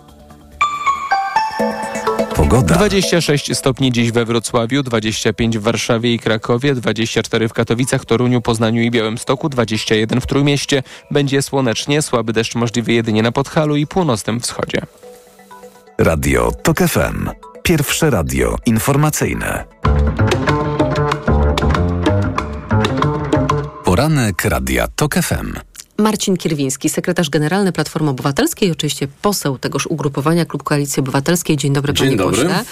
[2.36, 2.76] Pogoda.
[2.76, 8.82] 26 stopni dziś we Wrocławiu, 25 w Warszawie i Krakowie, 24 w Katowicach, Toruniu, Poznaniu
[8.82, 10.84] i Białymstoku, 21 w Trójmieście.
[11.12, 14.82] Będzie słonecznie, słaby deszcz możliwy jedynie na Podhalu i północnym wschodzie.
[15.98, 17.30] Radio TOK FM.
[17.64, 19.66] Pierwsze radio informacyjne.
[24.00, 25.54] Poranek Radia TOK FM.
[25.98, 31.58] Marcin Kierwiński, sekretarz generalny Platformy Obywatelskiej, oczywiście poseł tegoż ugrupowania Klub Koalicji Obywatelskiej.
[31.58, 32.38] Dzień dobry, Dzień panie dobry.
[32.38, 32.64] pośle.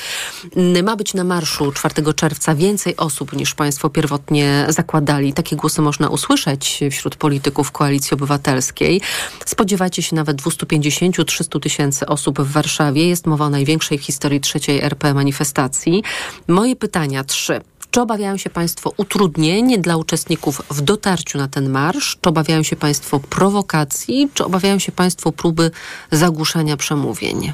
[0.55, 5.33] Mm, Ma być na marszu 4 czerwca więcej osób niż państwo pierwotnie zakładali.
[5.33, 9.01] Takie głosy można usłyszeć wśród polityków Koalicji Obywatelskiej.
[9.45, 13.07] Spodziewacie się nawet 250-300 tysięcy osób w Warszawie.
[13.07, 16.03] Jest mowa o największej w historii trzeciej RP manifestacji.
[16.47, 17.61] Moje pytania trzy.
[17.97, 22.17] Czy obawiają się Państwo utrudnień dla uczestników w dotarciu na ten marsz?
[22.21, 24.29] Czy obawiają się Państwo prowokacji?
[24.33, 25.71] Czy obawiają się Państwo próby
[26.11, 27.53] zagłuszania przemówień?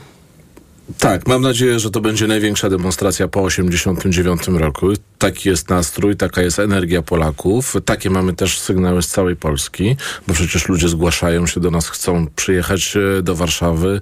[0.99, 4.87] Tak, mam nadzieję, że to będzie największa demonstracja po 1989 roku.
[5.17, 7.75] Taki jest nastrój, taka jest energia Polaków.
[7.85, 9.95] Takie mamy też sygnały z całej Polski,
[10.27, 13.99] bo przecież ludzie zgłaszają się do nas, chcą przyjechać e, do Warszawy.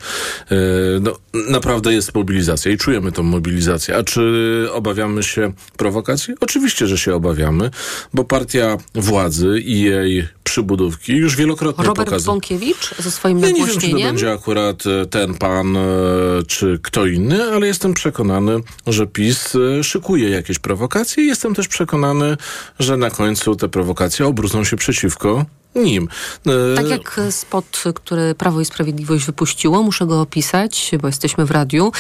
[0.52, 0.56] E,
[1.02, 1.18] No,
[1.50, 3.98] naprawdę jest mobilizacja i czujemy tą mobilizację.
[3.98, 6.34] A czy obawiamy się prowokacji?
[6.40, 7.70] Oczywiście, że się obawiamy,
[8.14, 12.36] bo partia władzy i jej przybudówki już wielokrotnie Robert pokazała.
[12.36, 15.78] Bąkiewicz ze swoim Ja nie wiem, czy to będzie akurat e, ten pan,
[16.48, 21.68] czy kto inny, ale jestem przekonany, że PiS e, szykuje jakieś prowokacje i jestem też
[21.68, 22.38] przekonany,
[22.80, 25.46] że na końcu te prowokacje obrócą się przeciwko
[25.76, 26.08] nim.
[26.48, 31.52] E, Tak jak spot, który Prawo i Sprawiedliwość wypuściło, muszę go opisać, bo jesteśmy w
[31.52, 31.92] radiu.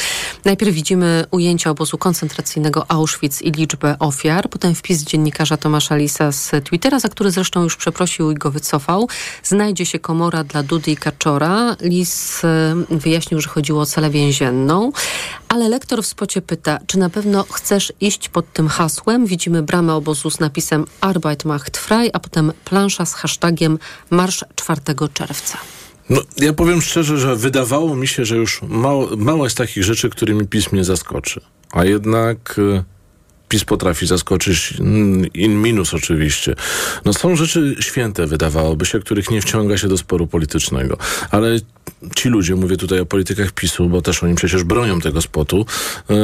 [0.45, 6.51] Najpierw widzimy ujęcia obozu koncentracyjnego Auschwitz i liczbę ofiar, potem wpis dziennikarza Tomasza Lisa z
[6.63, 9.09] Twittera, za który zresztą już przeprosił i go wycofał.
[9.43, 11.75] Znajdzie się komora dla Dudy i Kaczora.
[11.81, 14.91] Lis e, wyjaśnił, że chodziło o celę więzienną,
[15.47, 19.25] ale lektor w spocie pyta, czy na pewno chcesz iść pod tym hasłem?
[19.25, 23.60] Widzimy bramę obozu z napisem Arbeit macht frei, a potem plansza z hashtagiem
[24.09, 24.81] Marsz 4
[25.13, 25.57] czerwca.
[26.09, 30.09] No, ja powiem szczerze, że wydawało mi się, że już mało, mało jest takich rzeczy,
[30.09, 31.41] którymi PiS mnie zaskoczy.
[31.71, 32.83] A jednak e,
[33.49, 34.73] PiS potrafi zaskoczyć
[35.33, 36.55] in minus oczywiście.
[37.05, 40.97] No są rzeczy święte, wydawałoby się, których nie wciąga się do sporu politycznego.
[41.31, 41.59] Ale
[42.15, 45.65] ci ludzie, mówię tutaj o politykach PiSu, bo też oni przecież bronią tego spotu,
[46.09, 46.15] e,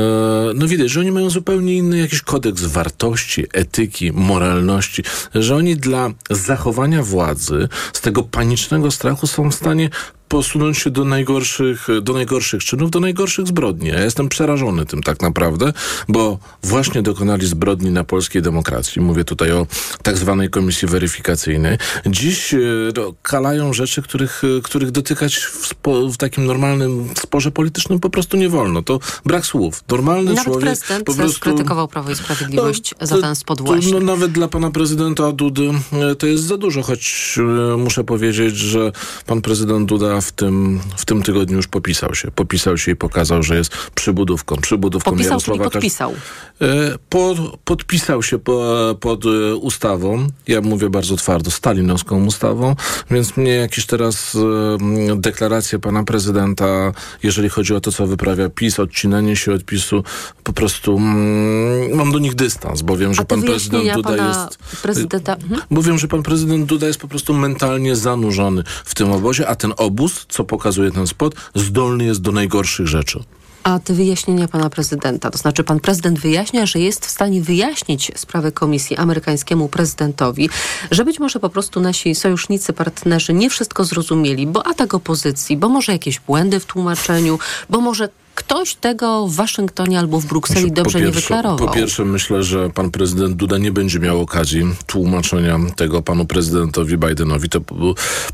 [0.55, 5.03] no widać, że oni mają zupełnie inny jakiś kodeks wartości, etyki, moralności,
[5.36, 9.89] że oni dla zachowania władzy z tego panicznego strachu są w stanie
[10.28, 13.89] posunąć się do najgorszych, do najgorszych czynów, do najgorszych zbrodni.
[13.89, 15.74] Ja jestem przerażony tym tak naprawdę,
[16.07, 19.01] bo właśnie dokonali zbrodni na polskiej demokracji.
[19.01, 19.68] Mówię tutaj o
[20.03, 21.78] tak zwanej komisji weryfikacyjnej.
[22.05, 22.59] Dziś e,
[22.95, 28.09] no, kalają rzeczy, których, e, których dotykać w, spo, w takim normalnym sporze politycznym po
[28.09, 28.81] prostu nie wolno.
[28.81, 29.83] To brak słów.
[29.89, 31.39] Normalny Nawet człowiek prezydent po prostu...
[31.39, 33.91] krytykował Prawo i Sprawiedliwość za to- ten to, właśnie.
[33.91, 37.35] No, nawet dla pana prezydenta Dudy e, to jest za dużo, choć
[37.73, 38.91] e, muszę powiedzieć, że
[39.25, 42.31] pan prezydent Duda w tym, w tym tygodniu już popisał się.
[42.31, 44.55] Popisał się i pokazał, że jest przybudówką.
[44.55, 46.13] Przybudówką Popisał, czyli Jarosława Kaczy- podpisał.
[46.61, 47.35] E, Po,
[47.65, 49.25] podpisał się po, pod
[49.61, 52.75] ustawą, ja mówię bardzo twardo, stalinowską ustawą,
[53.11, 54.37] więc mnie jakieś teraz
[54.81, 56.91] m, deklaracje pana prezydenta,
[57.23, 60.03] jeżeli chodzi o to, co wyprawia PiS, odcinanie się od PiSu,
[60.43, 64.81] po prostu mm, mam do nich dystans, bo wiem, że pan prezydent Duda jest...
[64.81, 65.33] prezydenta...
[65.33, 65.61] Mhm.
[65.71, 69.55] Bo wiem, że pan prezydent Duda jest po prostu mentalnie zanurzony w tym obozie, a
[69.55, 73.23] ten obóz, co pokazuje ten spot, zdolny jest do najgorszych rzeczy.
[73.68, 78.11] A te wyjaśnienia pana prezydenta, to znaczy pan prezydent wyjaśnia, że jest w stanie wyjaśnić
[78.15, 80.49] sprawę komisji amerykańskiemu prezydentowi,
[80.91, 85.70] że być może po prostu nasi sojusznicy, partnerzy nie wszystko zrozumieli, bo atak opozycji, bo
[85.70, 87.39] może jakieś błędy w tłumaczeniu,
[87.70, 91.68] bo może ktoś tego w Waszyngtonie albo w Brukseli Znaczy, dobrze po nie pierwsze, wyklarował.
[91.68, 96.97] Po pierwsze, myślę, że pan prezydent Duda nie będzie miał okazji tłumaczenia tego panu prezydentowi
[96.97, 97.49] Bidenowi.
[97.49, 97.76] To po,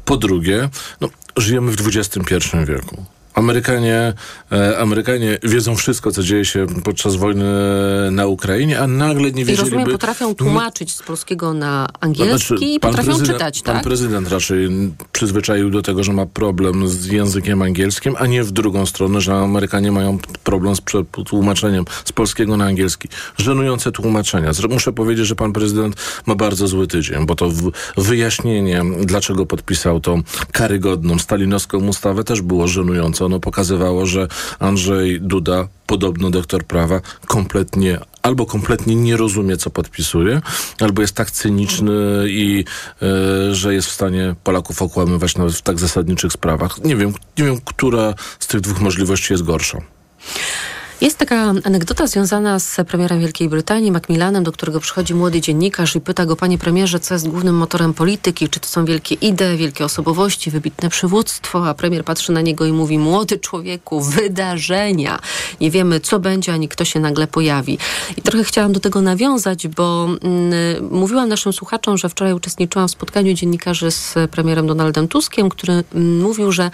[0.05, 0.69] po drugie,
[1.01, 2.35] no, żyjemy w XXI
[2.67, 3.05] wieku.
[3.33, 4.13] Amerykanie,
[4.51, 7.45] e, Amerykanie wiedzą wszystko, co dzieje się podczas wojny
[8.11, 9.63] na Ukrainie, a nagle nie I wiedzieliby...
[9.63, 13.83] rozumiem, potrafią tłumaczyć z polskiego na angielski Znaczy, i pan potrafią czytać, Pan tak?
[13.83, 14.69] prezydent raczej
[15.11, 19.33] przyzwyczaił do tego, że ma problem z językiem angielskim, a nie w drugą stronę, że
[19.35, 20.81] Amerykanie mają problem z
[21.25, 23.07] tłumaczeniem z polskiego na angielski.
[23.37, 24.51] Żenujące tłumaczenia.
[24.69, 27.49] Muszę powiedzieć, że pan prezydent ma bardzo zły tydzień, bo to
[27.97, 30.21] wyjaśnienie, dlaczego podpisał tą
[30.51, 33.22] karygodną stalinowską ustawę też było żenujące.
[33.25, 34.27] Ono pokazywało, że
[34.59, 40.41] Andrzej Duda, podobno doktor prawa, kompletnie albo kompletnie nie rozumie, co podpisuje,
[40.79, 42.65] albo jest tak cyniczny i
[43.01, 46.83] e, że jest w stanie Polaków okłamywać nawet w tak zasadniczych sprawach.
[46.83, 49.81] Nie wiem, nie wiem, która z tych dwóch możliwości jest gorsza.
[51.03, 56.01] Jest taka anegdota związana z premierem Wielkiej Brytanii, Macmillanem, do którego przychodzi młody dziennikarz i
[56.01, 58.49] pyta go, panie premierze, co jest głównym motorem polityki?
[58.49, 61.69] Czy to są wielkie idee, wielkie osobowości, wybitne przywództwo?
[61.69, 65.19] A premier patrzy na niego i mówi, młody człowieku, wydarzenia.
[65.61, 67.77] Nie wiemy, co będzie, ani kto się nagle pojawi.
[68.17, 70.53] I trochę chciałam do tego nawiązać, bo mm,
[70.91, 76.21] mówiłam naszym słuchaczom, że wczoraj uczestniczyłam w spotkaniu dziennikarzy z premierem Donaldem Tuskiem, który mm,
[76.21, 76.71] mówił, że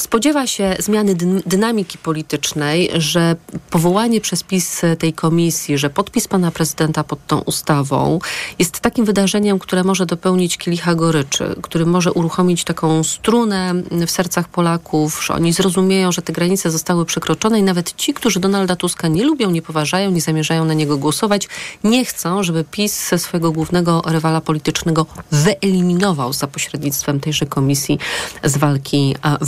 [0.00, 3.36] Spodziewa się zmiany dyn- dynamiki politycznej, że
[3.70, 8.18] powołanie przez PiS tej komisji, że podpis pana prezydenta pod tą ustawą
[8.58, 13.74] jest takim wydarzeniem, które może dopełnić kielicha goryczy, który może uruchomić taką strunę
[14.06, 18.40] w sercach Polaków, że oni zrozumieją, że te granice zostały przekroczone i nawet ci, którzy
[18.40, 21.48] Donalda Tuska nie lubią, nie poważają, nie zamierzają na niego głosować,
[21.84, 27.98] nie chcą, żeby PiS swojego głównego rywala politycznego wyeliminował za pośrednictwem tejże komisji
[28.44, 29.38] z walki a,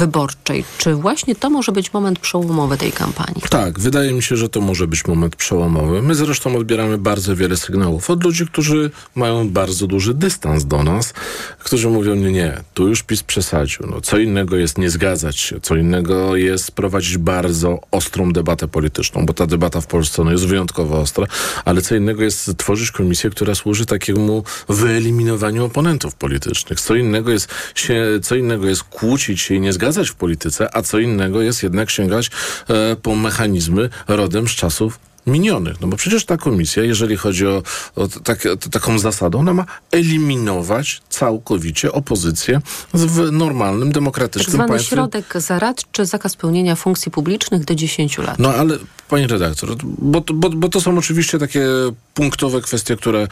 [0.48, 0.64] wyborczej.
[0.78, 3.42] Czy właśnie to może być moment przełomowy tej kampanii?
[3.50, 6.02] Tak, wydaje mi się, że to może być moment przełomowy.
[6.02, 11.14] My zresztą odbieramy bardzo wiele sygnałów od ludzi, którzy mają bardzo duży dystans do nas,
[11.58, 13.86] którzy mówią, nie, nie, tu już PiS przesadził.
[13.90, 19.26] No, co innego jest nie zgadzać się, co innego jest prowadzić bardzo ostrą debatę polityczną,
[19.26, 21.26] bo ta debata w Polsce no, jest wyjątkowo ostra,
[21.64, 26.80] ale co innego jest tworzyć komisję, która służy takiemu wyeliminowaniu oponentów politycznych.
[26.80, 30.27] Co innego jest, się, co innego jest kłócić się i nie zgadzać w polityce,
[30.72, 32.30] a co innego jest jednak sięgać
[32.68, 35.80] e, po mechanizmy rodem z czasów minionych.
[35.80, 37.62] No bo przecież ta komisja, jeżeli chodzi o,
[37.96, 42.60] o tak, taką zasadę, ona ma eliminować całkowicie opozycję
[42.94, 44.88] w normalnym, Tak demokratycznym zwany państwie.
[44.96, 48.38] środek zaradczy, zakaz pełnienia funkcji publicznych do 10 lat.
[48.38, 51.66] No ale pani redaktor, bo, to- bo, bo to są oczywiście takie
[52.14, 53.28] punktowe kwestie, które, e,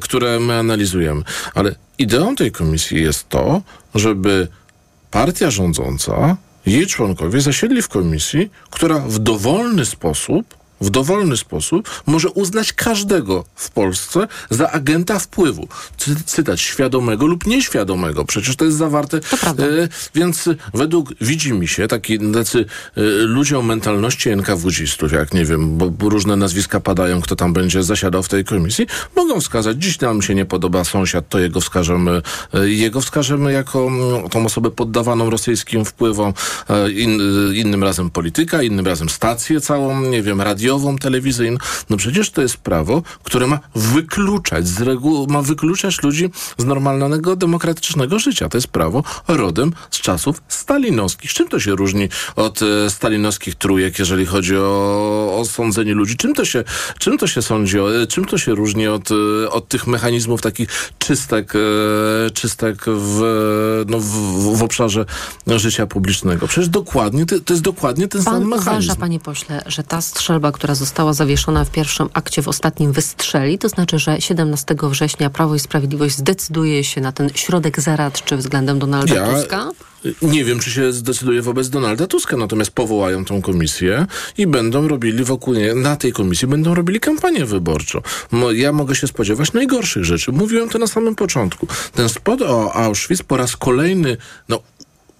[0.00, 1.22] które my analizujemy.
[1.54, 3.62] Ale ideą tej komisji jest to,
[3.94, 4.48] żeby
[5.16, 6.36] partia rządząca,
[6.66, 13.44] jej członkowie zasiedli w komisji, która w dowolny sposób w dowolny sposób może uznać każdego
[13.54, 15.68] w Polsce za agenta wpływu.
[15.96, 18.24] Cy, cytat świadomego lub nieświadomego.
[18.24, 19.16] Przecież to jest zawarte.
[19.16, 22.64] E, więc według widzi mi się taki tacy
[22.96, 27.52] e, ludzie o mentalności NKWdzistów, jak nie wiem, bo, bo różne nazwiska padają, kto tam
[27.52, 31.60] będzie zasiadał w tej komisji, mogą wskazać, dziś nam się nie podoba sąsiad, to jego
[31.60, 32.22] wskażemy,
[32.54, 36.32] e, jego wskażemy jako mm, tą osobę poddawaną rosyjskim wpływom,
[36.96, 37.20] in,
[37.54, 41.58] innym razem polityka, innym razem stację całą, nie wiem, radiową, telewizyjną.
[41.90, 47.36] No przecież to jest prawo, które ma wykluczać z reguły, ma wykluczać ludzi z normalnego,
[47.36, 48.48] demokratycznego życia.
[48.48, 51.32] To jest prawo rodem z czasów stalinowskich.
[51.32, 56.16] Czym to się różni od e, stalinowskich trójek, jeżeli chodzi o, o sądzenie ludzi?
[56.16, 56.64] Czym to się,
[56.98, 60.42] czym to się sądzi, o, e, czym to się różni od, e, od tych mechanizmów
[60.42, 63.20] takich czystek, e, czystek w,
[63.88, 65.04] no, w, w obszarze
[65.46, 66.48] życia publicznego?
[66.48, 68.70] Przecież dokładnie, to, to jest dokładnie ten sam Pan mechanizm.
[68.70, 73.58] uważa, panie pośle, że ta strzelba, która została zawieszona w pierwszym akcie, w ostatnim wystrzeli?
[73.58, 78.78] To znaczy, że 17 września Prawo i Sprawiedliwość zdecyduje się na ten środek zaradczy względem
[78.78, 79.70] Donalda Ja- Tuska?
[80.22, 84.06] Nie wiem, czy się zdecyduje wobec Donalda Tuska, natomiast powołają tą komisję
[84.38, 88.00] i będą robili wokół niej, na tej komisji będą robili kampanię wyborczą.
[88.54, 90.32] Ja mogę się spodziewać najgorszych rzeczy.
[90.32, 91.66] Mówiłem to na samym początku.
[91.94, 94.16] Ten spot o Auschwitz po raz kolejny,
[94.48, 94.60] no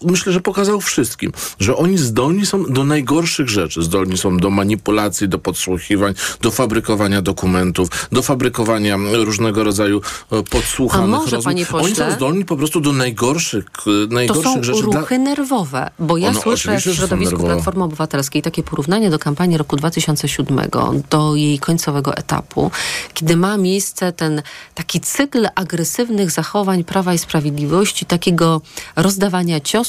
[0.02, 3.82] myślę, że pokazał wszystkim, że oni zdolni są do najgorszych rzeczy.
[3.82, 10.00] Zdolni są do manipulacji, do podsłuchiwań, do fabrykowania dokumentów, do fabrykowania różnego rodzaju
[10.32, 11.44] e, podsłuchanych A może, rozmów.
[11.44, 14.82] panie pośle, Oni są zdolni po prostu do najgorszych, e, To najgorszych są rzeczy.
[14.82, 17.38] dla- ruchy nerwowe, bo ja Ono słyszę w środowisku.
[17.44, 20.70] Platformy Obywatelskiej takie porównanie do kampanii roku 2007,
[21.10, 22.70] do jej końcowego etapu,
[23.14, 24.42] kiedy ma miejsce ten
[24.74, 28.60] taki cykl agresywnych zachowań Prawa i Sprawiedliwości, takiego
[28.96, 29.85] rozdawania ciosów,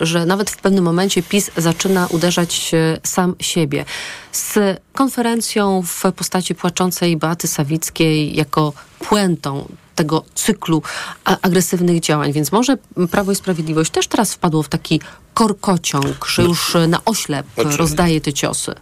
[0.00, 3.84] że nawet w pewnym momencie PiS zaczyna uderzać e, sam siebie.
[4.32, 10.82] Z konferencją w postaci płaczącej Beaty Sawickiej jako puentą tego cyklu
[11.24, 12.32] agresywnych działań.
[12.32, 12.76] Więc może
[13.10, 15.00] Prawo i Sprawiedliwość też teraz wpadło w taki
[15.34, 18.74] korkociąg, że już e, na oślep Znaczy- rozdaje te ciosy.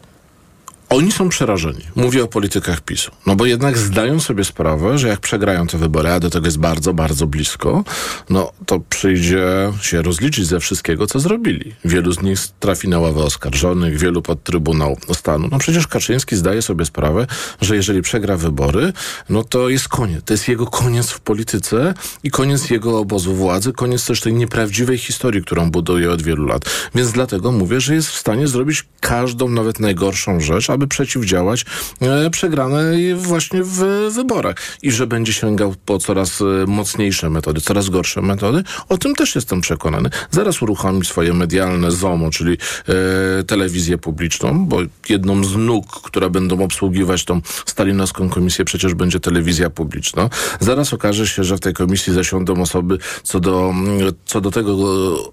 [0.90, 1.80] Oni są przerażeni.
[1.96, 3.10] Mówię o politykach PiSu.
[3.26, 6.58] No bo jednak zdają sobie sprawę, że jak przegrają te wybory, a do tego jest
[6.58, 7.84] bardzo, bardzo blisko,
[8.30, 11.74] no to przyjdzie się rozliczyć ze wszystkiego, co zrobili.
[11.84, 15.48] Wielu z nich trafi na ławę oskarżonych, wielu pod Trybunał Stanu.
[15.50, 17.26] No przecież Kaczyński zdaje sobie sprawę,
[17.60, 18.92] że jeżeli przegra wybory,
[19.28, 20.24] no to jest koniec.
[20.24, 24.98] To jest jego koniec w polityce i koniec jego obozu władzy, koniec też tej nieprawdziwej
[24.98, 26.62] historii, którą buduje od wielu lat.
[26.94, 31.64] Więc dlatego mówię, że jest w stanie zrobić każdą, nawet najgorszą rzecz, aby przeciwdziałać
[32.00, 34.56] e, przegranej właśnie w wyborach.
[34.82, 39.34] I że będzie sięgał po coraz e, mocniejsze metody, coraz gorsze metody, o tym też
[39.34, 40.10] jestem przekonany.
[40.30, 44.78] Zaraz uruchomi swoje medialne ZOMO, czyli e, telewizję publiczną, bo
[45.08, 50.30] jedną z nóg, która będą obsługiwać tą stalinowską komisję, przecież będzie telewizja publiczna.
[50.60, 54.72] Zaraz okaże się, że w tej komisji zasiądą osoby, co do, mm, co do tego,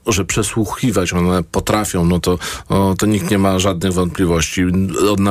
[0.08, 2.40] e, że przesłuchiwać one potrafią, no to,
[2.70, 4.62] o, to nikt nie ma żadnych wątpliwości.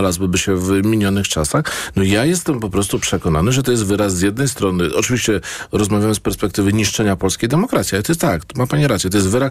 [0.07, 1.64] Odnalazłyby się w minionych czasach.
[1.96, 5.40] No ja jestem po prostu przekonany, że to jest wyraz z jednej strony, oczywiście
[5.72, 9.28] rozmawiamy z perspektywy niszczenia polskiej demokracji, ale to jest tak, ma pani rację, to jest
[9.28, 9.50] wyraz,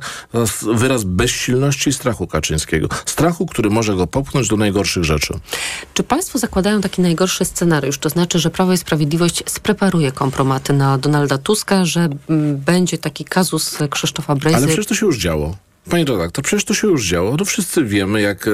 [0.73, 2.87] wyraz bezsilności i strachu Kaczyńskiego.
[3.05, 5.33] Strachu, który może go popchnąć do najgorszych rzeczy.
[5.93, 7.97] Czy państwo zakładają taki najgorszy scenariusz?
[7.97, 13.25] To znaczy, że Prawo i Sprawiedliwość spreparuje kompromaty na Donalda Tuska, że mm, będzie taki
[13.25, 14.57] kazus Krzysztofa Brejzy.
[14.57, 15.55] Ale przecież to się już działo.
[15.89, 17.37] Panie redaktor, przecież to się już działo.
[17.37, 18.51] To wszyscy wiemy, jak e,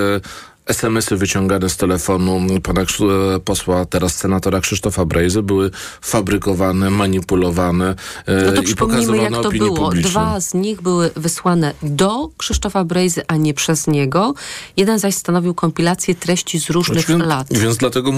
[0.76, 2.86] SMS-y wyciągane z telefonu pana e,
[3.40, 7.96] posła, teraz senatora Krzysztofa Brejzy były fabrykowane, manipulowane
[8.26, 9.78] e, No to i pokazywane jak to opinii było.
[9.86, 10.12] publicznej.
[10.12, 14.34] Dwa z nich były wysłane do Krzysztofa Brejzy, a nie przez niego.
[14.78, 17.48] Jeden zaś stanowił kompilację treści z różnych Znaczy, lat.
[17.52, 18.12] Więc dlatego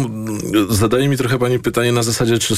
[0.69, 2.55] zadaje mi trochę pani pytanie na zasadzie, czy,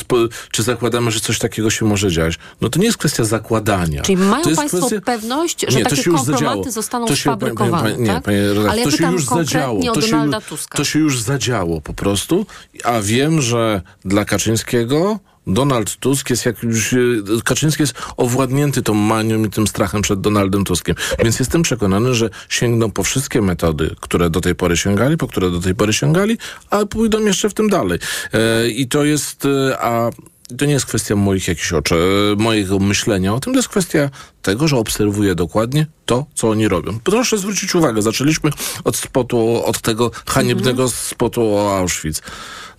[0.52, 2.40] czy zakładamy, że coś takiego się może dziać.
[2.62, 4.02] No to nie jest kwestia zakładania.
[4.02, 5.02] Czyli mają państwo kwestia...
[5.02, 6.72] pewność, że Nie, takie kompromaty zadziało.
[6.72, 8.24] zostaną To się- sfabrykowane, panie- panie- nie, tak?
[8.24, 10.02] panie redaktor, Ale ja to się już konkretnie zadziało.
[10.02, 10.18] To się,
[10.52, 12.46] już- to się już zadziało po prostu,
[12.84, 16.94] a wiem, że dla Kaczyńskiego Donald Tusk jest jakimś...
[16.94, 16.98] e,
[17.44, 20.96] Kaczyński jest owładnięty tą manią i tym strachem przed Donaldem Tuskiem.
[21.24, 25.52] Więc jestem przekonany, że sięgną po wszystkie metody, które do tej pory sięgali, po które
[25.52, 26.38] do tej pory sięgali,
[26.70, 28.00] a pójdą jeszcze w tym dalej.
[28.34, 29.46] E, I to jest...
[29.46, 30.10] e, A
[30.58, 34.10] to nie jest kwestia moich jakichś oczy, e, mojego myślenia o tym, to jest kwestia
[34.42, 37.00] tego, że obserwuję dokładnie to, co oni robią.
[37.04, 38.52] Proszę zwrócić uwagę, zaczęliśmy
[38.84, 42.22] od spotu, od tego haniebnego spotu o Auschwitz.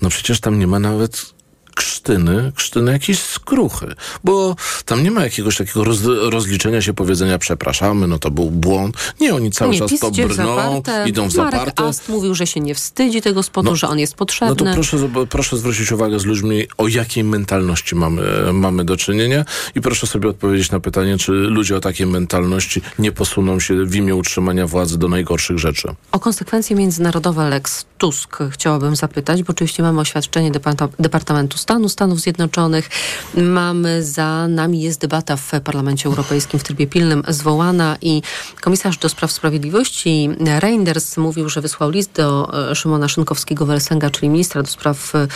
[0.02, 1.35] No przecież tam nie ma nawet
[1.76, 8.06] krztyny, krztyny jakiejś skruchy, bo tam nie ma jakiegoś takiego roz, rozliczenia się, powiedzenia przepraszamy,
[8.06, 8.96] no to był błąd.
[9.20, 11.04] Nie, oni cały nie, czas to brną, zaparte.
[11.08, 11.84] idą w Marek zaparte.
[11.84, 14.64] Ast mówił, że się nie wstydzi tego spodu, No, że on jest potrzebny.
[14.64, 18.22] No to proszę, proszę zwrócić uwagę z ludźmi, o jakiej mentalności mamy,
[18.52, 23.12] mamy do czynienia i proszę sobie odpowiedzieć na pytanie, czy ludzie o takiej mentalności nie
[23.12, 25.88] posuną się w imię utrzymania władzy do najgorszych rzeczy.
[26.12, 32.20] O konsekwencje międzynarodowe Lex Tusk chciałabym zapytać, bo oczywiście mamy oświadczenie Departa- Departamentu Stanu Stanów
[32.20, 32.90] Zjednoczonych.
[33.34, 38.22] Mamy za nami jest debata w Parlamencie Europejskim w trybie pilnym zwołana i
[38.60, 40.30] komisarz do spraw sprawiedliwości
[40.60, 45.28] Reinders mówił, że wysłał list do e, Szymona Szynkowskiego-Welsenga, czyli ministra do spraw e,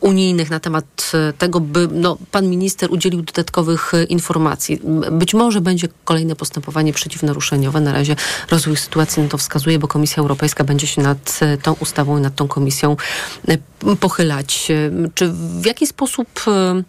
[0.00, 4.80] unijnych na temat e, tego, by no, pan minister udzielił dodatkowych informacji.
[5.12, 7.80] Być może będzie kolejne postępowanie przeciwnaruszeniowe.
[7.80, 8.16] Na razie
[8.50, 12.34] rozwój sytuacji na to wskazuje, bo Komisja Europejska będzie się nad tą ustawą i nad
[12.34, 12.96] tą komisją
[13.48, 13.58] e,
[14.00, 14.68] pochylać.
[15.14, 15.28] Czy
[15.60, 16.82] w jaki sposób e,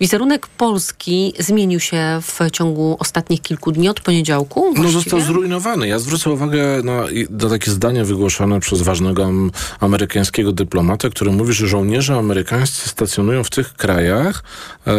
[0.00, 4.60] wizerunek Polski zmienił się w ciągu ostatnich kilku dni od poniedziałku?
[4.66, 4.92] No właściwie?
[4.92, 5.88] został zrujnowany.
[5.88, 9.50] Ja zwrócę uwagę na, na takie zdanie wygłoszone przez ważnego am,
[9.80, 14.44] amerykańskiego dyplomatę, który mówi, że żołnierze amerykańscy stacjonują w tych krajach,
[14.86, 14.92] e,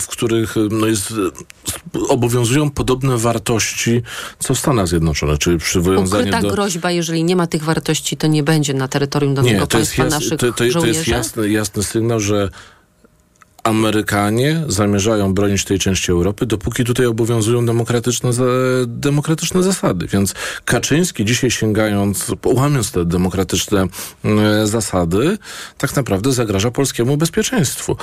[0.00, 1.14] w których no jest,
[2.08, 4.02] obowiązują podobne wartości,
[4.38, 6.50] co w Stanach Zjednoczonych, czyli przywiązanie Ukryta do...
[6.50, 9.96] groźba, jeżeli nie ma tych wartości, to nie będzie na terytorium danego Nie, to jest,
[9.96, 12.48] państwa jas, naszych to, to, to jest jasny, jasny sygnał, że
[13.62, 18.30] Amerykanie zamierzają bronić tej części Europy, dopóki tutaj obowiązują demokratyczne,
[18.86, 20.06] demokratyczne zasady.
[20.06, 23.86] Więc Kaczyński dzisiaj sięgając, łamiąc te demokratyczne
[24.24, 25.38] e, zasady,
[25.78, 27.96] tak naprawdę zagraża polskiemu bezpieczeństwu.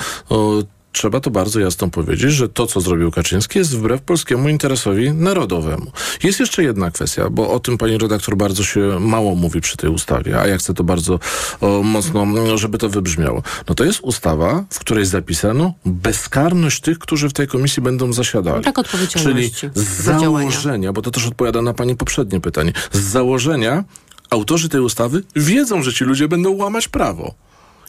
[0.92, 5.92] Trzeba to bardzo jasno powiedzieć, że to, co zrobił Kaczyński, jest wbrew polskiemu interesowi narodowemu.
[6.22, 9.90] Jest jeszcze jedna kwestia, bo o tym pani redaktor bardzo się mało mówi przy tej
[9.90, 11.18] ustawie, a ja chcę to bardzo
[11.60, 12.26] o, mocno,
[12.58, 13.42] żeby to wybrzmiało.
[13.68, 18.62] No to jest ustawa, w której zapisano bezkarność tych, którzy w tej komisji będą zasiadali.
[18.62, 20.50] Brak Czyli odpowiedzialności z za działania.
[20.50, 23.84] założenia, bo to też odpowiada na pani poprzednie pytanie, z założenia
[24.30, 27.34] autorzy tej ustawy wiedzą, że ci ludzie będą łamać prawo.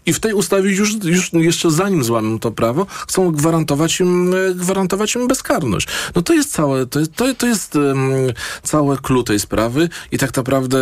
[0.06, 4.56] I w tej ustawie już, już jeszcze zanim złamią to prawo, chcą gwarantować im, e,
[4.56, 5.88] gwarantować im bezkarność.
[6.16, 8.12] No to jest całe, to, jest- to, to jest um,
[8.64, 10.80] całe clue tej sprawy i tak naprawdę,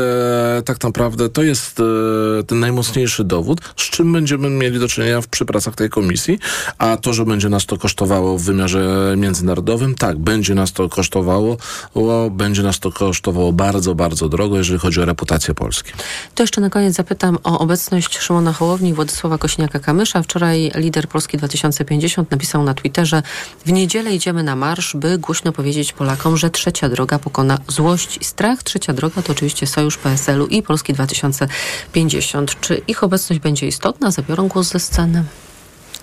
[0.66, 5.28] tak naprawdę to jest e, ten najmocniejszy dowód, z czym będziemy mieli do czynienia w,
[5.28, 6.40] przy pracach tej komisji,
[6.78, 11.58] a to, że będzie nas to kosztowało w wymiarze międzynarodowym, tak, będzie nas to kosztowało,
[11.94, 15.92] o, będzie nas to kosztowało bardzo, bardzo drogo, jeżeli chodzi o reputację Polski.
[16.36, 20.24] To jeszcze na koniec zapytam o obecność Szymona Hołowni i Władysława Kośniaka-Kamysza.
[20.24, 23.24] Wczoraj lider Polski 2050 napisał na Twitterze
[23.66, 28.24] w niedzielę idziemy na marsz, by głośno powiedzieć Polakom, że trzecia droga pokona złość i
[28.24, 28.64] strach.
[28.64, 32.60] Trzecia droga to oczywiście Sojusz PSL-u i Polski 2050.
[32.62, 34.12] Czy ich obecność będzie istotna?
[34.12, 35.24] Zabiorą głos ze sceny.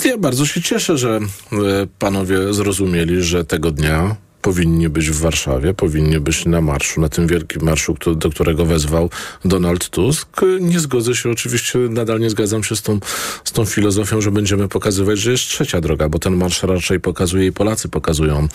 [0.05, 1.21] Ja bardzo się cieszę, że
[1.53, 1.59] e,
[1.99, 4.17] panowie zrozumieli, że tego dnia
[4.49, 9.11] powinni być w Warszawie, powinni być na marszu, na tym wielkim marszu, do którego wezwał
[9.45, 10.41] Donald Tusk.
[10.61, 13.01] Nie zgodzę się, oczywiście nadal nie zgadzam się z tą,
[13.45, 17.47] z tą filozofią, że będziemy pokazywać, że jest trzecia droga, bo ten marsz raczej pokazuje
[17.47, 18.49] i Polacy pokazują,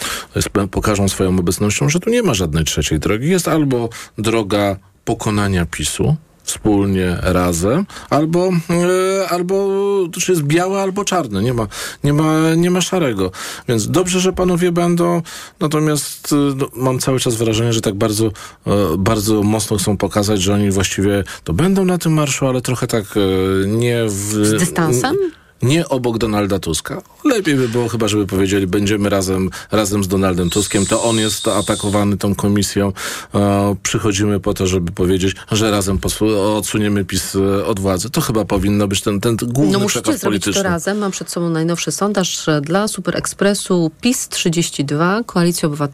[0.71, 3.29] pokażą swoją obecnością, że tu nie ma żadnej trzeciej drogi.
[3.29, 9.67] Jest albo droga pokonania PiSu, wspólnie, razem, albo, e, albo
[10.21, 11.43] czy jest białe, albo czarne.
[11.43, 11.67] Nie ma,
[12.03, 13.31] nie ma, nie ma szarego.
[13.67, 15.21] Więc dobrze, że panowie będą,
[15.59, 18.31] natomiast no, mam cały czas wrażenie, że tak bardzo, e,
[18.97, 23.05] bardzo mocno chcą pokazać, że oni właściwie to będą na tym marszu, ale trochę tak
[23.67, 24.45] nie w...
[24.45, 25.15] Z dystansem?
[25.63, 27.01] Nie obok Donalda Tuska.
[27.25, 30.85] Lepiej by było chyba, żeby powiedzieli, będziemy razem, razem z Donaldem Tuskiem.
[30.85, 32.93] To on jest atakowany tą komisją.
[33.35, 35.99] E, przychodzimy po to, żeby powiedzieć, że razem
[36.55, 38.09] odsuniemy PiS e, od władzy.
[38.09, 40.63] To chyba powinno być ten, ten główny No musicie przekaz zrobić polityczny.
[40.63, 40.97] to razem.
[40.97, 45.93] Mam przed sobą najnowszy sondaż e, dla Super Expressu PiS 32, Koalicja Obywatelska